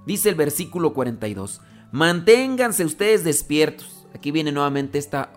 Dice 0.04 0.30
el 0.30 0.34
versículo 0.34 0.94
42, 0.94 1.60
manténganse 1.92 2.84
ustedes 2.84 3.24
despiertos. 3.24 4.06
Aquí 4.14 4.30
viene 4.30 4.52
nuevamente 4.52 4.98
esta 4.98 5.32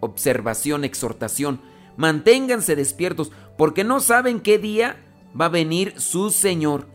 observación, 0.00 0.84
exhortación. 0.84 1.60
Manténganse 1.96 2.76
despiertos 2.76 3.32
porque 3.56 3.84
no 3.84 4.00
saben 4.00 4.40
qué 4.40 4.58
día 4.58 4.96
va 5.38 5.46
a 5.46 5.50
venir 5.50 6.00
su 6.00 6.30
Señor. 6.30 6.86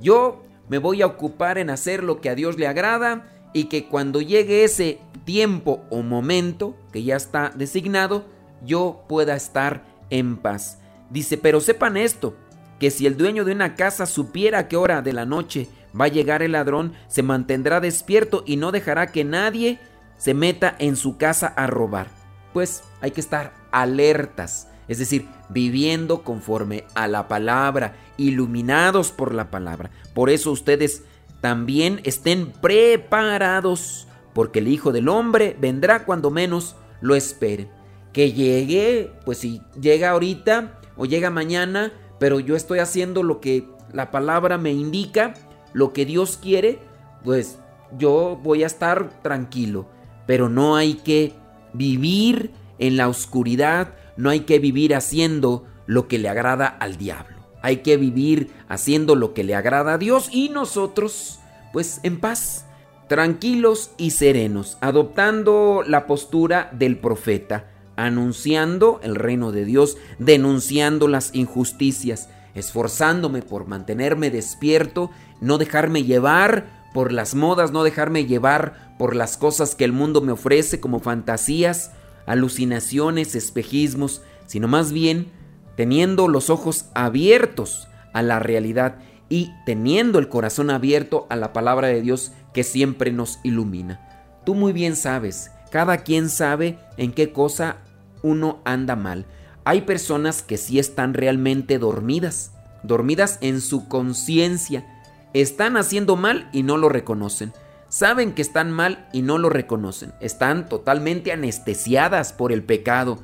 Yo 0.00 0.42
me 0.68 0.78
voy 0.78 1.02
a 1.02 1.06
ocupar 1.06 1.58
en 1.58 1.70
hacer 1.70 2.02
lo 2.02 2.20
que 2.20 2.30
a 2.30 2.34
Dios 2.34 2.58
le 2.58 2.66
agrada 2.66 3.28
y 3.52 3.64
que 3.64 3.86
cuando 3.86 4.20
llegue 4.20 4.64
ese 4.64 5.00
tiempo 5.24 5.84
o 5.90 6.02
momento 6.02 6.76
que 6.92 7.02
ya 7.02 7.16
está 7.16 7.52
designado, 7.54 8.24
yo 8.64 9.04
pueda 9.08 9.36
estar 9.36 9.84
en 10.10 10.36
paz. 10.36 10.78
Dice, 11.10 11.36
pero 11.36 11.60
sepan 11.60 11.96
esto, 11.96 12.34
que 12.80 12.90
si 12.90 13.06
el 13.06 13.16
dueño 13.16 13.44
de 13.44 13.52
una 13.52 13.74
casa 13.74 14.06
supiera 14.06 14.66
qué 14.68 14.76
hora 14.76 15.02
de 15.02 15.12
la 15.12 15.26
noche 15.26 15.68
va 15.98 16.06
a 16.06 16.08
llegar 16.08 16.42
el 16.42 16.52
ladrón, 16.52 16.94
se 17.08 17.22
mantendrá 17.22 17.80
despierto 17.80 18.42
y 18.46 18.56
no 18.56 18.72
dejará 18.72 19.08
que 19.08 19.24
nadie 19.24 19.78
se 20.16 20.34
meta 20.34 20.74
en 20.78 20.96
su 20.96 21.16
casa 21.16 21.48
a 21.48 21.66
robar. 21.66 22.08
Pues 22.52 22.82
hay 23.00 23.10
que 23.10 23.20
estar 23.20 23.54
alertas, 23.70 24.68
es 24.88 24.98
decir, 24.98 25.26
viviendo 25.48 26.22
conforme 26.22 26.84
a 26.94 27.08
la 27.08 27.28
palabra, 27.28 27.96
iluminados 28.16 29.10
por 29.10 29.34
la 29.34 29.50
palabra. 29.50 29.90
Por 30.14 30.30
eso 30.30 30.50
ustedes 30.50 31.02
también 31.40 32.00
estén 32.04 32.52
preparados, 32.52 34.06
porque 34.32 34.60
el 34.60 34.68
Hijo 34.68 34.92
del 34.92 35.08
Hombre 35.08 35.56
vendrá 35.60 36.04
cuando 36.04 36.30
menos 36.30 36.76
lo 37.00 37.14
esperen. 37.14 37.68
Que 38.12 38.32
llegue, 38.32 39.12
pues 39.24 39.38
si 39.38 39.60
llega 39.80 40.10
ahorita 40.10 40.78
o 40.96 41.06
llega 41.06 41.30
mañana, 41.30 41.92
pero 42.20 42.38
yo 42.38 42.54
estoy 42.54 42.78
haciendo 42.78 43.22
lo 43.22 43.40
que 43.40 43.66
la 43.92 44.10
palabra 44.10 44.58
me 44.58 44.72
indica, 44.72 45.34
lo 45.72 45.92
que 45.92 46.04
Dios 46.06 46.38
quiere, 46.40 46.78
pues 47.24 47.58
yo 47.98 48.38
voy 48.42 48.62
a 48.62 48.66
estar 48.66 49.20
tranquilo. 49.22 49.86
Pero 50.26 50.48
no 50.48 50.76
hay 50.76 50.94
que 50.94 51.34
vivir 51.72 52.52
en 52.78 52.96
la 52.96 53.08
oscuridad, 53.08 53.94
no 54.16 54.30
hay 54.30 54.40
que 54.40 54.58
vivir 54.58 54.94
haciendo 54.94 55.64
lo 55.86 56.08
que 56.08 56.18
le 56.18 56.28
agrada 56.28 56.66
al 56.66 56.96
diablo. 56.96 57.36
Hay 57.62 57.78
que 57.78 57.96
vivir 57.96 58.50
haciendo 58.68 59.14
lo 59.14 59.34
que 59.34 59.44
le 59.44 59.54
agrada 59.54 59.94
a 59.94 59.98
Dios 59.98 60.28
y 60.32 60.48
nosotros, 60.48 61.38
pues 61.72 62.00
en 62.02 62.18
paz, 62.18 62.66
tranquilos 63.08 63.92
y 63.98 64.10
serenos, 64.10 64.78
adoptando 64.80 65.84
la 65.86 66.06
postura 66.06 66.70
del 66.72 66.98
profeta, 66.98 67.70
anunciando 67.96 69.00
el 69.02 69.14
reino 69.14 69.52
de 69.52 69.64
Dios, 69.64 69.96
denunciando 70.18 71.08
las 71.08 71.34
injusticias, 71.34 72.30
esforzándome 72.54 73.42
por 73.42 73.66
mantenerme 73.66 74.30
despierto, 74.30 75.10
no 75.42 75.58
dejarme 75.58 76.04
llevar 76.04 76.88
por 76.94 77.12
las 77.12 77.34
modas, 77.34 77.72
no 77.72 77.84
dejarme 77.84 78.24
llevar 78.24 78.94
por 78.98 79.14
las 79.14 79.36
cosas 79.36 79.74
que 79.74 79.84
el 79.84 79.92
mundo 79.92 80.20
me 80.22 80.32
ofrece 80.32 80.80
como 80.80 81.00
fantasías, 81.00 81.92
alucinaciones, 82.26 83.34
espejismos, 83.34 84.22
sino 84.46 84.68
más 84.68 84.92
bien 84.92 85.30
teniendo 85.76 86.28
los 86.28 86.50
ojos 86.50 86.86
abiertos 86.94 87.88
a 88.12 88.22
la 88.22 88.38
realidad 88.38 88.96
y 89.28 89.50
teniendo 89.64 90.18
el 90.18 90.28
corazón 90.28 90.70
abierto 90.70 91.26
a 91.30 91.36
la 91.36 91.52
palabra 91.52 91.88
de 91.88 92.02
Dios 92.02 92.32
que 92.52 92.64
siempre 92.64 93.12
nos 93.12 93.40
ilumina. 93.42 94.40
Tú 94.44 94.54
muy 94.54 94.72
bien 94.72 94.96
sabes, 94.96 95.50
cada 95.70 95.98
quien 95.98 96.28
sabe 96.28 96.78
en 96.98 97.12
qué 97.12 97.32
cosa 97.32 97.78
uno 98.22 98.60
anda 98.64 98.94
mal. 98.94 99.26
Hay 99.64 99.82
personas 99.82 100.42
que 100.42 100.58
sí 100.58 100.78
están 100.78 101.14
realmente 101.14 101.78
dormidas, 101.78 102.52
dormidas 102.82 103.38
en 103.40 103.60
su 103.60 103.88
conciencia. 103.88 104.91
Están 105.34 105.76
haciendo 105.76 106.16
mal 106.16 106.48
y 106.52 106.62
no 106.62 106.76
lo 106.76 106.88
reconocen. 106.88 107.52
Saben 107.88 108.32
que 108.32 108.42
están 108.42 108.70
mal 108.70 109.08
y 109.12 109.22
no 109.22 109.38
lo 109.38 109.48
reconocen. 109.50 110.12
Están 110.20 110.68
totalmente 110.68 111.32
anestesiadas 111.32 112.32
por 112.32 112.52
el 112.52 112.62
pecado 112.64 113.18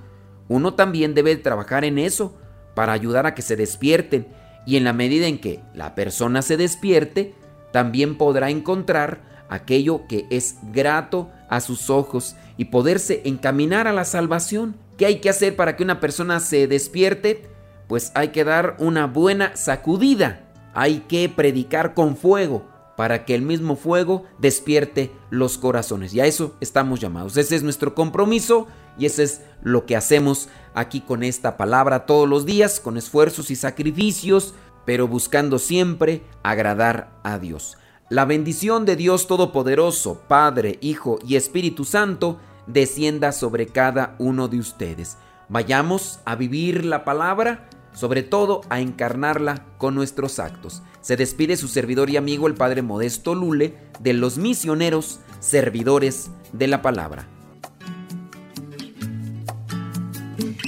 uno 0.49 0.75
también 0.75 1.15
debe 1.15 1.37
trabajar 1.37 1.85
en 1.85 1.99
eso 1.99 2.35
para 2.75 2.93
ayudar 2.93 3.27
a 3.27 3.35
que 3.35 3.43
se 3.43 3.57
despierten 3.57 4.27
y 4.67 4.77
en 4.77 4.85
la 4.85 4.93
medida 4.93 5.27
en 5.27 5.39
que 5.39 5.61
la 5.75 5.95
persona 5.95 6.43
se 6.43 6.57
despierte, 6.57 7.35
también 7.73 8.17
podrá 8.17 8.51
encontrar 8.51 9.21
aquello 9.49 10.07
que 10.09 10.27
es 10.31 10.57
grato 10.73 11.31
a 11.49 11.61
sus 11.61 11.91
ojos 11.91 12.37
y 12.57 12.67
poderse 12.67 13.23
encaminar 13.25 13.87
a 13.87 13.93
la 13.93 14.05
salvación. 14.05 14.77
¿Qué 14.97 15.07
hay 15.07 15.21
que 15.21 15.31
hacer 15.31 15.57
para 15.57 15.77
que 15.77 15.83
una 15.83 16.01
persona 16.01 16.41
se 16.41 16.67
despierte? 16.67 17.47
Pues 17.87 18.13
hay 18.15 18.29
que 18.29 18.45
dar 18.45 18.77
una 18.79 19.07
buena 19.07 19.57
sacudida, 19.57 20.48
hay 20.79 21.01
que 21.09 21.29
predicar 21.29 21.93
con 21.93 22.17
fuego 22.17 22.65
para 22.97 23.25
que 23.25 23.35
el 23.35 23.43
mismo 23.43 23.75
fuego 23.75 24.27
despierte 24.39 25.11
los 25.29 25.59
corazones. 25.59 26.15
Y 26.15 26.21
a 26.21 26.27
eso 26.27 26.55
estamos 26.61 27.01
llamados. 27.01 27.37
Ese 27.37 27.57
es 27.57 27.65
nuestro 27.65 27.97
compromiso 27.97 28.69
y 28.97 29.07
ese 29.07 29.25
es 29.25 29.41
lo 29.61 29.87
que 29.87 29.97
hacemos 29.97 30.49
aquí 30.75 31.01
con 31.01 31.25
esta 31.25 31.57
palabra 31.57 32.07
todos 32.07 32.29
los 32.29 32.47
días, 32.47 32.79
con 32.79 32.97
esfuerzos 32.97 33.51
y 33.51 33.57
sacrificios, 33.57 34.55
pero 34.85 35.09
buscando 35.09 35.59
siempre 35.59 36.23
agradar 36.45 37.11
a 37.25 37.41
Dios. 37.41 37.77
La 38.09 38.25
bendición 38.25 38.85
de 38.85 38.95
Dios 38.95 39.27
Todopoderoso, 39.27 40.23
Padre, 40.29 40.79
Hijo 40.81 41.19
y 41.27 41.35
Espíritu 41.35 41.85
Santo, 41.85 42.39
descienda 42.69 43.33
sobre 43.33 43.67
cada 43.67 44.15
uno 44.21 44.47
de 44.47 44.61
ustedes. 44.61 45.17
Vayamos 45.49 46.21
a 46.25 46.37
vivir 46.37 46.85
la 46.85 47.05
palabra, 47.05 47.69
sobre 47.99 48.23
todo 48.23 48.61
a 48.69 48.79
encarnarla 48.79 49.65
con 49.77 49.97
nuestros 49.97 50.39
actos. 50.39 50.83
Se 51.01 51.17
despide 51.17 51.57
su 51.57 51.67
servidor 51.67 52.11
y 52.11 52.17
amigo 52.17 52.47
el 52.47 52.55
Padre 52.55 52.81
Modesto 52.81 53.35
Lule 53.35 53.75
de 53.99 54.13
los 54.13 54.39
misioneros 54.39 55.19
servidores 55.41 56.31
de 56.53 56.69
la 56.69 56.81
palabra. 56.81 57.27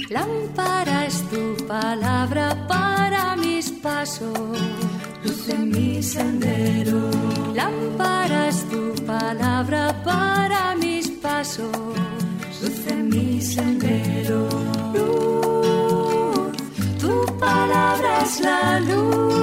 Lámpara 0.09 1.05
es 1.05 1.23
tu 1.29 1.55
palabra 1.67 2.67
para 2.67 3.37
mis 3.37 3.71
pasos, 3.71 4.37
luz 5.23 5.47
en 5.47 5.69
mi 5.69 6.03
sendero. 6.03 7.09
Lámpara 7.55 8.49
es 8.49 8.65
tu 8.67 8.93
palabra 9.05 10.03
para 10.03 10.75
mis 10.75 11.09
pasos, 11.11 11.71
luz 12.61 12.87
en 12.87 13.07
mi 13.07 13.41
sendero. 13.41 14.49
Luz, 14.93 15.50
tu 17.11 17.25
palabra 17.39 18.21
es 18.23 18.39
la 18.39 18.79
luz. 18.79 19.40